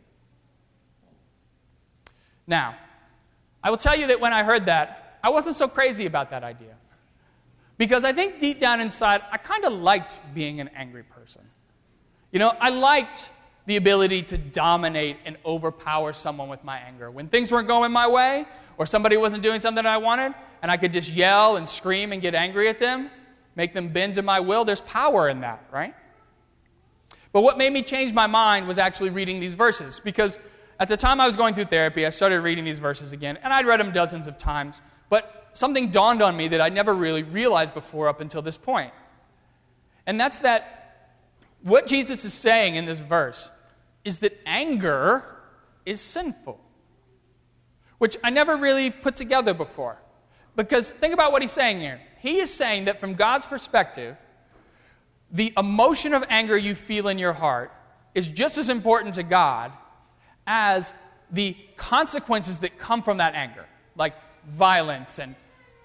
Now, 2.47 2.75
I 3.63 3.69
will 3.69 3.77
tell 3.77 3.99
you 3.99 4.07
that 4.07 4.19
when 4.19 4.33
I 4.33 4.43
heard 4.43 4.65
that, 4.65 5.19
I 5.21 5.29
wasn't 5.29 5.57
so 5.57 5.67
crazy 5.67 6.05
about 6.05 6.31
that 6.31 6.43
idea. 6.43 6.75
Because 7.77 8.05
I 8.05 8.13
think 8.13 8.39
deep 8.39 8.59
down 8.59 8.79
inside, 8.79 9.21
I 9.31 9.37
kind 9.37 9.65
of 9.65 9.73
liked 9.73 10.21
being 10.33 10.59
an 10.59 10.69
angry 10.69 11.03
person. 11.03 11.41
You 12.31 12.39
know, 12.39 12.53
I 12.59 12.69
liked 12.69 13.29
the 13.65 13.75
ability 13.75 14.23
to 14.23 14.37
dominate 14.37 15.17
and 15.25 15.37
overpower 15.45 16.13
someone 16.13 16.49
with 16.49 16.63
my 16.63 16.77
anger. 16.79 17.11
When 17.11 17.27
things 17.27 17.51
weren't 17.51 17.67
going 17.67 17.91
my 17.91 18.07
way, 18.07 18.45
or 18.77 18.85
somebody 18.85 19.17
wasn't 19.17 19.43
doing 19.43 19.59
something 19.59 19.85
I 19.85 19.97
wanted, 19.97 20.33
and 20.61 20.71
I 20.71 20.77
could 20.77 20.93
just 20.93 21.11
yell 21.13 21.57
and 21.57 21.67
scream 21.67 22.13
and 22.13 22.21
get 22.21 22.33
angry 22.33 22.69
at 22.69 22.79
them, 22.79 23.11
make 23.59 23.73
them 23.73 23.89
bend 23.89 24.15
to 24.15 24.21
my 24.21 24.39
will, 24.39 24.63
there's 24.63 24.79
power 24.79 25.27
in 25.27 25.41
that, 25.41 25.61
right? 25.69 25.93
But 27.33 27.41
what 27.41 27.57
made 27.57 27.73
me 27.73 27.83
change 27.83 28.13
my 28.13 28.25
mind 28.25 28.69
was 28.69 28.77
actually 28.77 29.09
reading 29.09 29.41
these 29.41 29.53
verses. 29.53 29.99
Because 29.99 30.39
at 30.79 30.87
the 30.87 30.95
time 30.95 31.19
I 31.19 31.25
was 31.25 31.35
going 31.35 31.53
through 31.53 31.65
therapy, 31.65 32.05
I 32.05 32.09
started 32.09 32.39
reading 32.39 32.63
these 32.63 32.79
verses 32.79 33.11
again, 33.11 33.37
and 33.43 33.51
I'd 33.51 33.65
read 33.65 33.81
them 33.81 33.91
dozens 33.91 34.29
of 34.29 34.37
times. 34.37 34.81
But 35.09 35.49
something 35.51 35.91
dawned 35.91 36.21
on 36.21 36.37
me 36.37 36.47
that 36.47 36.61
I 36.61 36.69
never 36.69 36.95
really 36.95 37.23
realized 37.23 37.73
before 37.73 38.07
up 38.07 38.21
until 38.21 38.41
this 38.41 38.55
point. 38.55 38.93
And 40.07 40.17
that's 40.17 40.39
that 40.39 41.17
what 41.61 41.85
Jesus 41.85 42.23
is 42.23 42.33
saying 42.33 42.75
in 42.75 42.85
this 42.85 43.01
verse 43.01 43.51
is 44.05 44.19
that 44.19 44.39
anger 44.45 45.25
is 45.85 45.99
sinful, 45.99 46.61
which 47.97 48.15
I 48.23 48.29
never 48.29 48.55
really 48.55 48.89
put 48.89 49.17
together 49.17 49.53
before. 49.53 49.97
Because 50.55 50.93
think 50.93 51.13
about 51.13 51.33
what 51.33 51.41
he's 51.41 51.51
saying 51.51 51.81
here. 51.81 51.99
He 52.19 52.39
is 52.39 52.53
saying 52.53 52.85
that 52.85 52.99
from 52.99 53.13
God's 53.13 53.45
perspective, 53.45 54.17
the 55.31 55.53
emotion 55.57 56.13
of 56.13 56.23
anger 56.29 56.57
you 56.57 56.75
feel 56.75 57.07
in 57.07 57.17
your 57.17 57.33
heart 57.33 57.71
is 58.15 58.27
just 58.27 58.57
as 58.57 58.69
important 58.69 59.15
to 59.15 59.23
God 59.23 59.71
as 60.47 60.93
the 61.31 61.55
consequences 61.77 62.59
that 62.59 62.77
come 62.77 63.03
from 63.03 63.17
that 63.17 63.35
anger, 63.35 63.65
like 63.95 64.15
violence 64.47 65.19
and 65.19 65.35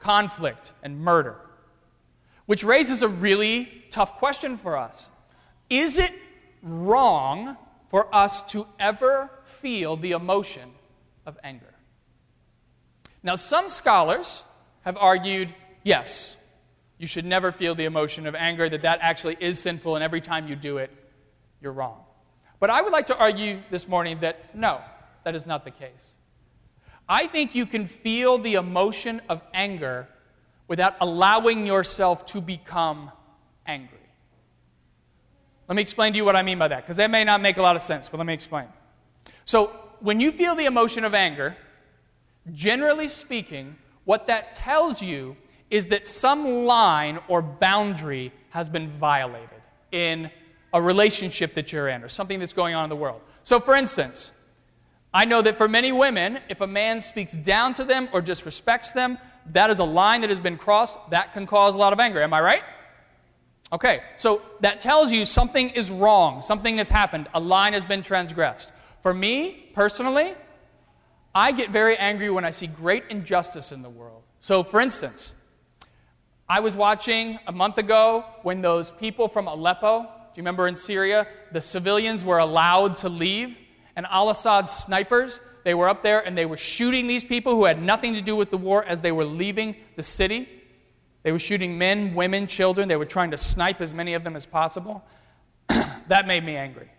conflict 0.00 0.72
and 0.82 0.98
murder. 0.98 1.36
Which 2.46 2.64
raises 2.64 3.02
a 3.02 3.08
really 3.08 3.84
tough 3.90 4.16
question 4.16 4.56
for 4.56 4.76
us. 4.76 5.10
Is 5.68 5.98
it 5.98 6.12
wrong 6.64 7.56
for 7.94 8.12
us 8.12 8.42
to 8.42 8.66
ever 8.80 9.30
feel 9.44 9.96
the 9.96 10.12
emotion 10.12 10.72
of 11.26 11.38
anger. 11.44 11.74
Now, 13.22 13.36
some 13.36 13.68
scholars 13.68 14.42
have 14.82 14.96
argued 14.96 15.54
yes, 15.84 16.36
you 16.98 17.06
should 17.06 17.24
never 17.24 17.52
feel 17.52 17.74
the 17.74 17.84
emotion 17.84 18.26
of 18.26 18.34
anger, 18.34 18.68
that 18.68 18.82
that 18.82 18.98
actually 19.02 19.36
is 19.38 19.60
sinful, 19.60 19.94
and 19.94 20.02
every 20.02 20.20
time 20.20 20.48
you 20.48 20.56
do 20.56 20.78
it, 20.78 20.90
you're 21.60 21.72
wrong. 21.72 22.00
But 22.58 22.70
I 22.70 22.82
would 22.82 22.92
like 22.92 23.06
to 23.06 23.16
argue 23.16 23.60
this 23.70 23.86
morning 23.86 24.18
that 24.20 24.54
no, 24.56 24.80
that 25.24 25.34
is 25.34 25.46
not 25.46 25.64
the 25.64 25.70
case. 25.70 26.14
I 27.08 27.26
think 27.26 27.54
you 27.54 27.66
can 27.66 27.86
feel 27.86 28.38
the 28.38 28.54
emotion 28.54 29.20
of 29.28 29.42
anger 29.52 30.08
without 30.66 30.96
allowing 31.00 31.66
yourself 31.66 32.24
to 32.26 32.40
become 32.40 33.10
angry. 33.66 33.98
Let 35.68 35.76
me 35.76 35.82
explain 35.82 36.12
to 36.12 36.16
you 36.16 36.24
what 36.24 36.36
I 36.36 36.42
mean 36.42 36.58
by 36.58 36.68
that, 36.68 36.82
because 36.82 36.96
that 36.96 37.10
may 37.10 37.24
not 37.24 37.40
make 37.40 37.56
a 37.56 37.62
lot 37.62 37.76
of 37.76 37.82
sense, 37.82 38.08
but 38.08 38.18
let 38.18 38.26
me 38.26 38.34
explain. 38.34 38.66
So, 39.44 39.66
when 40.00 40.20
you 40.20 40.32
feel 40.32 40.54
the 40.54 40.66
emotion 40.66 41.04
of 41.04 41.14
anger, 41.14 41.56
generally 42.52 43.08
speaking, 43.08 43.76
what 44.04 44.26
that 44.26 44.54
tells 44.54 45.02
you 45.02 45.36
is 45.74 45.88
that 45.88 46.06
some 46.06 46.66
line 46.66 47.18
or 47.26 47.42
boundary 47.42 48.30
has 48.50 48.68
been 48.68 48.88
violated 48.88 49.48
in 49.90 50.30
a 50.72 50.80
relationship 50.80 51.54
that 51.54 51.72
you're 51.72 51.88
in 51.88 52.04
or 52.04 52.08
something 52.08 52.38
that's 52.38 52.52
going 52.52 52.76
on 52.76 52.84
in 52.84 52.88
the 52.88 52.94
world. 52.94 53.20
So, 53.42 53.58
for 53.58 53.74
instance, 53.74 54.30
I 55.12 55.24
know 55.24 55.42
that 55.42 55.58
for 55.58 55.66
many 55.66 55.90
women, 55.90 56.38
if 56.48 56.60
a 56.60 56.66
man 56.68 57.00
speaks 57.00 57.32
down 57.32 57.74
to 57.74 57.84
them 57.84 58.08
or 58.12 58.22
disrespects 58.22 58.92
them, 58.92 59.18
that 59.50 59.68
is 59.68 59.80
a 59.80 59.84
line 59.84 60.20
that 60.20 60.30
has 60.30 60.38
been 60.38 60.56
crossed. 60.56 60.96
That 61.10 61.32
can 61.32 61.44
cause 61.44 61.74
a 61.74 61.78
lot 61.78 61.92
of 61.92 61.98
anger. 61.98 62.22
Am 62.22 62.32
I 62.32 62.40
right? 62.40 62.62
Okay, 63.72 64.00
so 64.14 64.42
that 64.60 64.80
tells 64.80 65.10
you 65.10 65.26
something 65.26 65.70
is 65.70 65.90
wrong, 65.90 66.40
something 66.40 66.78
has 66.78 66.88
happened, 66.88 67.26
a 67.34 67.40
line 67.40 67.72
has 67.72 67.84
been 67.84 68.02
transgressed. 68.02 68.70
For 69.02 69.12
me, 69.12 69.70
personally, 69.74 70.34
I 71.34 71.50
get 71.50 71.70
very 71.70 71.96
angry 71.96 72.30
when 72.30 72.44
I 72.44 72.50
see 72.50 72.68
great 72.68 73.02
injustice 73.10 73.72
in 73.72 73.82
the 73.82 73.90
world. 73.90 74.22
So, 74.38 74.62
for 74.62 74.80
instance, 74.80 75.34
I 76.48 76.61
was 76.61 76.76
watching 76.76 77.38
a 77.46 77.52
month 77.52 77.78
ago 77.78 78.24
when 78.42 78.61
those 78.61 78.90
people 78.90 79.28
from 79.28 79.48
Aleppo, 79.48 80.02
do 80.02 80.07
you 80.35 80.42
remember 80.42 80.68
in 80.68 80.76
Syria, 80.76 81.26
the 81.52 81.61
civilians 81.61 82.22
were 82.22 82.38
allowed 82.38 82.96
to 82.96 83.09
leave, 83.09 83.57
and 83.96 84.04
al 84.11 84.28
Assad's 84.28 84.70
snipers, 84.70 85.40
they 85.64 85.72
were 85.72 85.88
up 85.88 86.02
there 86.02 86.20
and 86.20 86.37
they 86.37 86.44
were 86.44 86.59
shooting 86.59 87.07
these 87.07 87.24
people 87.24 87.54
who 87.54 87.64
had 87.64 87.83
nothing 87.83 88.14
to 88.14 88.20
do 88.20 88.37
with 88.37 88.50
the 88.50 88.59
war 88.59 88.85
as 88.85 89.00
they 89.00 89.12
were 89.12 89.24
leaving 89.24 89.74
the 89.96 90.02
city. 90.02 90.46
They 91.22 91.33
were 91.33 91.38
shooting 91.38 91.78
men, 91.78 92.14
women, 92.14 92.46
children. 92.46 92.87
They 92.87 92.96
were 92.96 93.07
trying 93.07 93.30
to 93.30 93.38
snipe 93.38 93.80
as 93.80 93.94
many 93.94 94.12
of 94.12 94.24
them 94.24 94.37
as 94.37 94.44
possible. 94.44 95.02
that 96.09 96.26
made 96.26 96.44
me 96.44 96.57
angry 96.57 96.90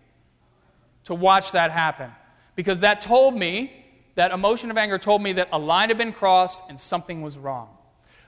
to 1.04 1.14
watch 1.14 1.52
that 1.52 1.70
happen 1.70 2.10
because 2.56 2.80
that 2.80 3.00
told 3.00 3.36
me, 3.36 3.84
that 4.16 4.32
emotion 4.32 4.72
of 4.72 4.76
anger 4.76 4.98
told 4.98 5.22
me 5.22 5.34
that 5.34 5.48
a 5.52 5.58
line 5.58 5.90
had 5.90 5.98
been 5.98 6.12
crossed 6.12 6.60
and 6.68 6.80
something 6.80 7.22
was 7.22 7.38
wrong. 7.38 7.75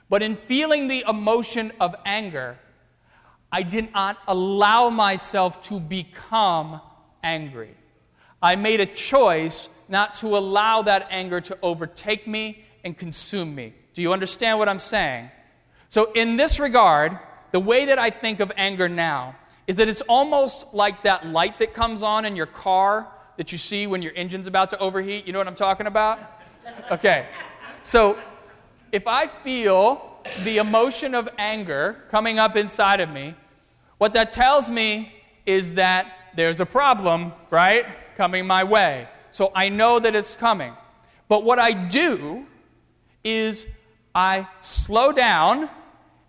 But 0.09 0.23
in 0.23 0.35
feeling 0.35 0.87
the 0.87 1.05
emotion 1.07 1.71
of 1.79 1.95
anger, 2.05 2.57
I 3.51 3.63
did 3.63 3.93
not 3.93 4.17
allow 4.27 4.89
myself 4.89 5.61
to 5.63 5.79
become 5.79 6.81
angry. 7.23 7.75
I 8.41 8.55
made 8.55 8.79
a 8.79 8.85
choice 8.85 9.69
not 9.87 10.13
to 10.15 10.37
allow 10.37 10.81
that 10.83 11.07
anger 11.09 11.41
to 11.41 11.57
overtake 11.61 12.27
me 12.27 12.63
and 12.83 12.97
consume 12.97 13.53
me. 13.53 13.73
Do 13.93 14.01
you 14.01 14.13
understand 14.13 14.59
what 14.59 14.69
I'm 14.69 14.79
saying? 14.79 15.29
So, 15.89 16.11
in 16.13 16.37
this 16.37 16.59
regard, 16.59 17.17
the 17.51 17.59
way 17.59 17.85
that 17.85 17.97
I 17.97 18.11
think 18.11 18.39
of 18.39 18.51
anger 18.55 18.87
now 18.87 19.35
is 19.67 19.75
that 19.77 19.89
it's 19.89 20.01
almost 20.01 20.73
like 20.73 21.03
that 21.03 21.27
light 21.27 21.59
that 21.59 21.73
comes 21.73 22.03
on 22.03 22.25
in 22.25 22.35
your 22.35 22.45
car 22.45 23.11
that 23.37 23.51
you 23.51 23.57
see 23.57 23.87
when 23.87 24.01
your 24.01 24.13
engine's 24.15 24.47
about 24.47 24.69
to 24.69 24.77
overheat. 24.79 25.25
You 25.25 25.33
know 25.33 25.39
what 25.39 25.47
I'm 25.47 25.55
talking 25.55 25.87
about? 25.87 26.19
Okay. 26.91 27.27
So, 27.81 28.19
if 28.91 29.07
I 29.07 29.27
feel 29.27 30.21
the 30.43 30.57
emotion 30.57 31.15
of 31.15 31.29
anger 31.37 32.03
coming 32.09 32.39
up 32.39 32.55
inside 32.55 32.99
of 32.99 33.09
me, 33.09 33.35
what 33.97 34.13
that 34.13 34.31
tells 34.31 34.69
me 34.71 35.13
is 35.45 35.75
that 35.75 36.11
there's 36.35 36.61
a 36.61 36.65
problem, 36.65 37.33
right, 37.49 37.85
coming 38.15 38.45
my 38.47 38.63
way. 38.63 39.07
So 39.31 39.51
I 39.53 39.69
know 39.69 39.99
that 39.99 40.15
it's 40.15 40.35
coming. 40.35 40.73
But 41.27 41.43
what 41.43 41.59
I 41.59 41.71
do 41.73 42.45
is 43.23 43.67
I 44.15 44.47
slow 44.61 45.11
down 45.11 45.69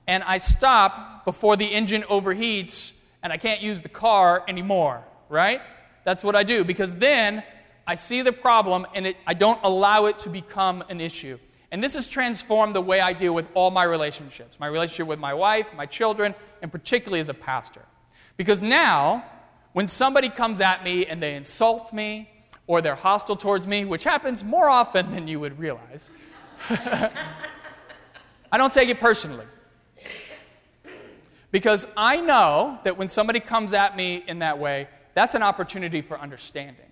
and 0.06 0.22
I 0.24 0.38
stop 0.38 1.24
before 1.24 1.56
the 1.56 1.66
engine 1.66 2.02
overheats 2.02 2.92
and 3.22 3.32
I 3.32 3.36
can't 3.36 3.60
use 3.60 3.82
the 3.82 3.88
car 3.88 4.42
anymore, 4.48 5.04
right? 5.28 5.60
That's 6.04 6.24
what 6.24 6.34
I 6.34 6.42
do 6.42 6.64
because 6.64 6.94
then 6.94 7.42
I 7.86 7.94
see 7.94 8.22
the 8.22 8.32
problem 8.32 8.86
and 8.94 9.06
it, 9.08 9.16
I 9.26 9.34
don't 9.34 9.60
allow 9.62 10.06
it 10.06 10.18
to 10.20 10.28
become 10.30 10.84
an 10.88 11.00
issue. 11.00 11.38
And 11.72 11.82
this 11.82 11.94
has 11.94 12.08
transformed 12.08 12.74
the 12.74 12.80
way 12.80 13.00
I 13.00 13.12
deal 13.12 13.32
with 13.32 13.48
all 13.54 13.70
my 13.70 13.84
relationships 13.84 14.58
my 14.58 14.66
relationship 14.66 15.06
with 15.06 15.18
my 15.18 15.34
wife, 15.34 15.74
my 15.74 15.86
children, 15.86 16.34
and 16.62 16.70
particularly 16.70 17.20
as 17.20 17.28
a 17.28 17.34
pastor. 17.34 17.82
Because 18.36 18.60
now, 18.62 19.24
when 19.72 19.86
somebody 19.86 20.28
comes 20.28 20.60
at 20.60 20.82
me 20.82 21.06
and 21.06 21.22
they 21.22 21.34
insult 21.34 21.92
me 21.92 22.30
or 22.66 22.80
they're 22.80 22.94
hostile 22.94 23.36
towards 23.36 23.66
me, 23.66 23.84
which 23.84 24.04
happens 24.04 24.42
more 24.42 24.68
often 24.68 25.10
than 25.10 25.28
you 25.28 25.38
would 25.38 25.58
realize, 25.58 26.10
I 28.52 28.58
don't 28.58 28.72
take 28.72 28.88
it 28.88 28.98
personally. 28.98 29.46
Because 31.50 31.86
I 31.96 32.20
know 32.20 32.78
that 32.84 32.96
when 32.96 33.08
somebody 33.08 33.40
comes 33.40 33.74
at 33.74 33.96
me 33.96 34.24
in 34.26 34.40
that 34.40 34.58
way, 34.58 34.88
that's 35.14 35.34
an 35.34 35.42
opportunity 35.42 36.00
for 36.00 36.18
understanding. 36.18 36.86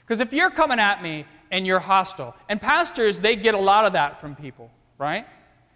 Because 0.00 0.20
if 0.20 0.32
you're 0.32 0.50
coming 0.50 0.80
at 0.80 1.02
me 1.02 1.26
and 1.50 1.66
you're 1.66 1.78
hostile, 1.78 2.36
and 2.48 2.60
pastors, 2.60 3.20
they 3.20 3.36
get 3.36 3.54
a 3.54 3.60
lot 3.60 3.84
of 3.84 3.94
that 3.94 4.20
from 4.20 4.36
people, 4.36 4.70
right? 4.98 5.26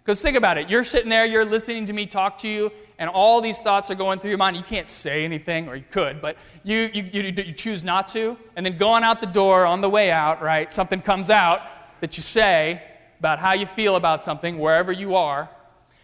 Because 0.03 0.21
think 0.21 0.35
about 0.35 0.57
it. 0.57 0.69
You're 0.69 0.83
sitting 0.83 1.09
there, 1.09 1.25
you're 1.25 1.45
listening 1.45 1.85
to 1.85 1.93
me 1.93 2.05
talk 2.05 2.37
to 2.39 2.49
you, 2.49 2.71
and 2.99 3.09
all 3.09 3.39
these 3.41 3.59
thoughts 3.59 3.89
are 3.89 3.95
going 3.95 4.19
through 4.19 4.31
your 4.31 4.37
mind. 4.37 4.57
You 4.57 4.63
can't 4.63 4.89
say 4.89 5.23
anything, 5.23 5.69
or 5.69 5.75
you 5.75 5.85
could, 5.89 6.21
but 6.21 6.37
you, 6.63 6.89
you, 6.93 7.03
you, 7.03 7.21
you 7.23 7.53
choose 7.53 7.83
not 7.83 8.09
to. 8.09 8.37
And 8.55 8.65
then 8.65 8.77
going 8.77 9.03
out 9.03 9.21
the 9.21 9.27
door 9.27 9.65
on 9.65 9.81
the 9.81 9.89
way 9.89 10.11
out, 10.11 10.41
right, 10.41 10.71
something 10.71 11.01
comes 11.01 11.29
out 11.29 11.61
that 12.01 12.17
you 12.17 12.23
say 12.23 12.83
about 13.19 13.39
how 13.39 13.53
you 13.53 13.65
feel 13.65 13.95
about 13.95 14.23
something, 14.23 14.59
wherever 14.59 14.91
you 14.91 15.15
are. 15.15 15.49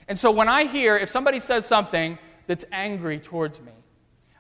And 0.08 0.18
so 0.18 0.32
when 0.32 0.48
I 0.48 0.64
hear, 0.64 0.96
if 0.96 1.10
somebody 1.10 1.38
says 1.38 1.66
something 1.66 2.18
that's 2.48 2.64
angry 2.72 3.20
towards 3.20 3.62
me, 3.62 3.74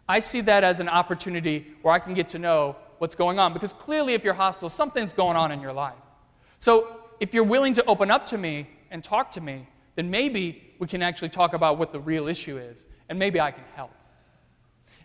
I 0.08 0.20
see 0.20 0.42
that 0.42 0.63
as 0.63 0.80
an 0.80 0.88
opportunity 0.88 1.68
where 1.82 1.94
I 1.94 2.00
can 2.00 2.13
get 2.13 2.30
to 2.30 2.39
know 2.39 2.78
what's 3.00 3.16
going 3.16 3.40
on. 3.40 3.54
Because 3.54 3.74
clearly, 3.74 4.14
if 4.14 4.24
you're 4.24 4.34
hostile, 4.34 4.70
something's 4.70 5.14
going 5.14 5.36
on 5.36 5.52
in 5.52 5.60
your 5.60 5.74
life. 5.74 5.96
So 6.60 7.00
if 7.20 7.34
you're 7.34 7.44
willing 7.44 7.74
to 7.74 7.86
open 7.86 8.12
up 8.12 8.26
to 8.28 8.38
me 8.38 8.70
and 8.92 9.04
talk 9.04 9.32
to 9.32 9.42
me, 9.42 9.68
then 9.96 10.10
maybe 10.10 10.64
we 10.80 10.88
can 10.88 11.02
actually 11.02 11.30
talk 11.30 11.54
about 11.54 11.78
what 11.78 11.92
the 11.92 12.00
real 12.00 12.28
issue 12.28 12.58
is, 12.58 12.86
and 13.10 13.20
maybe 13.20 13.42
I 13.42 13.52
can 13.52 13.64
help. 13.76 13.92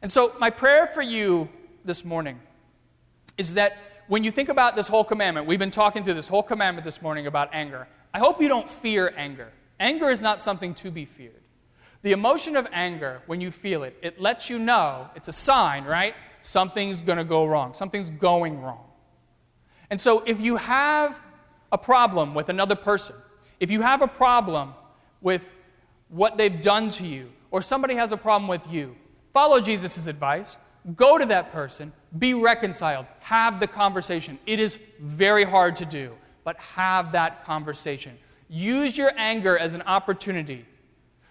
And 0.03 0.11
so, 0.11 0.35
my 0.39 0.51
prayer 0.51 0.87
for 0.87 1.03
you 1.03 1.49
this 1.85 2.05
morning 2.05 2.39
is 3.37 3.55
that 3.55 3.77
when 4.07 4.23
you 4.23 4.31
think 4.31 4.49
about 4.49 4.77
this 4.77 4.87
whole 4.87 5.05
commandment, 5.05 5.47
we've 5.47 5.59
been 5.59 5.71
talking 5.71 6.05
through 6.05 6.15
this 6.15 6.29
whole 6.29 6.43
commandment 6.43 6.85
this 6.85 7.01
morning 7.01 7.27
about 7.27 7.49
anger. 7.53 7.89
I 8.13 8.19
hope 8.19 8.41
you 8.41 8.49
don't 8.49 8.69
fear 8.69 9.13
anger. 9.17 9.51
Anger 9.81 10.11
is 10.11 10.21
not 10.21 10.41
something 10.41 10.75
to 10.75 10.91
be 10.91 11.05
feared. 11.05 11.43
The 12.03 12.13
emotion 12.13 12.55
of 12.55 12.69
anger, 12.71 13.23
when 13.27 13.41
you 13.41 13.51
feel 13.51 13.83
it, 13.83 13.97
it 14.03 14.21
lets 14.21 14.51
you 14.51 14.59
know, 14.59 15.09
it's 15.17 15.29
a 15.29 15.33
sign, 15.33 15.85
right? 15.85 16.15
Something's 16.47 17.01
going 17.01 17.17
to 17.17 17.25
go 17.25 17.47
wrong, 17.47 17.73
something's 17.73 18.11
going 18.11 18.61
wrong. 18.61 18.85
And 19.89 19.99
so, 19.99 20.23
if 20.27 20.43
you 20.43 20.57
have 20.57 21.19
a 21.73 21.79
problem 21.79 22.35
with 22.35 22.51
another 22.51 22.75
person, 22.75 23.17
if 23.61 23.71
you 23.71 23.81
have 23.81 24.03
a 24.03 24.07
problem 24.07 24.75
with 25.23 25.49
what 26.09 26.37
they've 26.37 26.61
done 26.61 26.91
to 26.91 27.07
you, 27.07 27.33
or 27.51 27.63
somebody 27.63 27.95
has 27.95 28.13
a 28.13 28.17
problem 28.19 28.47
with 28.47 28.67
you, 28.71 28.95
follow 29.33 29.59
Jesus' 29.59 30.07
advice. 30.07 30.59
Go 30.95 31.17
to 31.17 31.25
that 31.25 31.51
person, 31.51 31.95
be 32.19 32.35
reconciled, 32.35 33.07
have 33.21 33.59
the 33.59 33.67
conversation. 33.67 34.39
It 34.47 34.61
is 34.61 34.79
very 35.01 35.45
hard 35.45 35.77
to 35.77 35.87
do, 35.87 36.13
but 36.45 36.59
have 36.59 37.13
that 37.13 37.43
conversation. 37.47 38.19
Use 38.51 38.99
your 38.99 39.13
anger 39.17 39.57
as 39.57 39.73
an 39.73 39.81
opportunity 39.83 40.67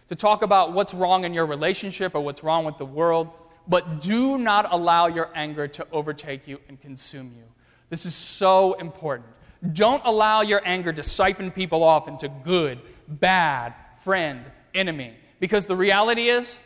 to 0.07 0.15
talk 0.15 0.41
about 0.41 0.73
what's 0.73 0.95
wrong 0.95 1.23
in 1.23 1.35
your 1.35 1.45
relationship 1.45 2.15
or 2.15 2.21
what's 2.21 2.43
wrong 2.43 2.65
with 2.65 2.77
the 2.77 2.85
world, 2.85 3.29
but 3.67 4.01
do 4.01 4.37
not 4.37 4.71
allow 4.71 5.07
your 5.07 5.29
anger 5.33 5.67
to 5.67 5.87
overtake 5.91 6.47
you 6.47 6.59
and 6.67 6.79
consume 6.79 7.31
you. 7.35 7.43
This 7.89 8.05
is 8.05 8.15
so 8.15 8.73
important. 8.73 9.29
Don't 9.71 10.01
allow 10.03 10.41
your 10.41 10.61
anger 10.65 10.91
to 10.91 11.03
siphon 11.03 11.51
people 11.51 11.83
off 11.83 12.07
into 12.07 12.27
good, 12.27 12.81
bad, 13.07 13.73
friend, 13.97 14.51
enemy. 14.73 15.13
Because 15.39 15.65
the 15.65 15.75
reality 15.75 16.29
is, 16.29 16.59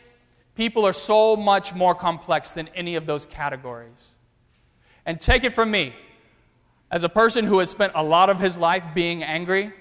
people 0.56 0.84
are 0.84 0.92
so 0.92 1.36
much 1.36 1.74
more 1.74 1.94
complex 1.94 2.52
than 2.52 2.68
any 2.74 2.96
of 2.96 3.06
those 3.06 3.26
categories. 3.26 4.14
And 5.06 5.20
take 5.20 5.44
it 5.44 5.54
from 5.54 5.70
me, 5.70 5.94
as 6.90 7.04
a 7.04 7.08
person 7.08 7.44
who 7.44 7.58
has 7.60 7.70
spent 7.70 7.92
a 7.94 8.02
lot 8.02 8.30
of 8.30 8.40
his 8.40 8.58
life 8.58 8.82
being 8.94 9.22
angry, 9.22 9.72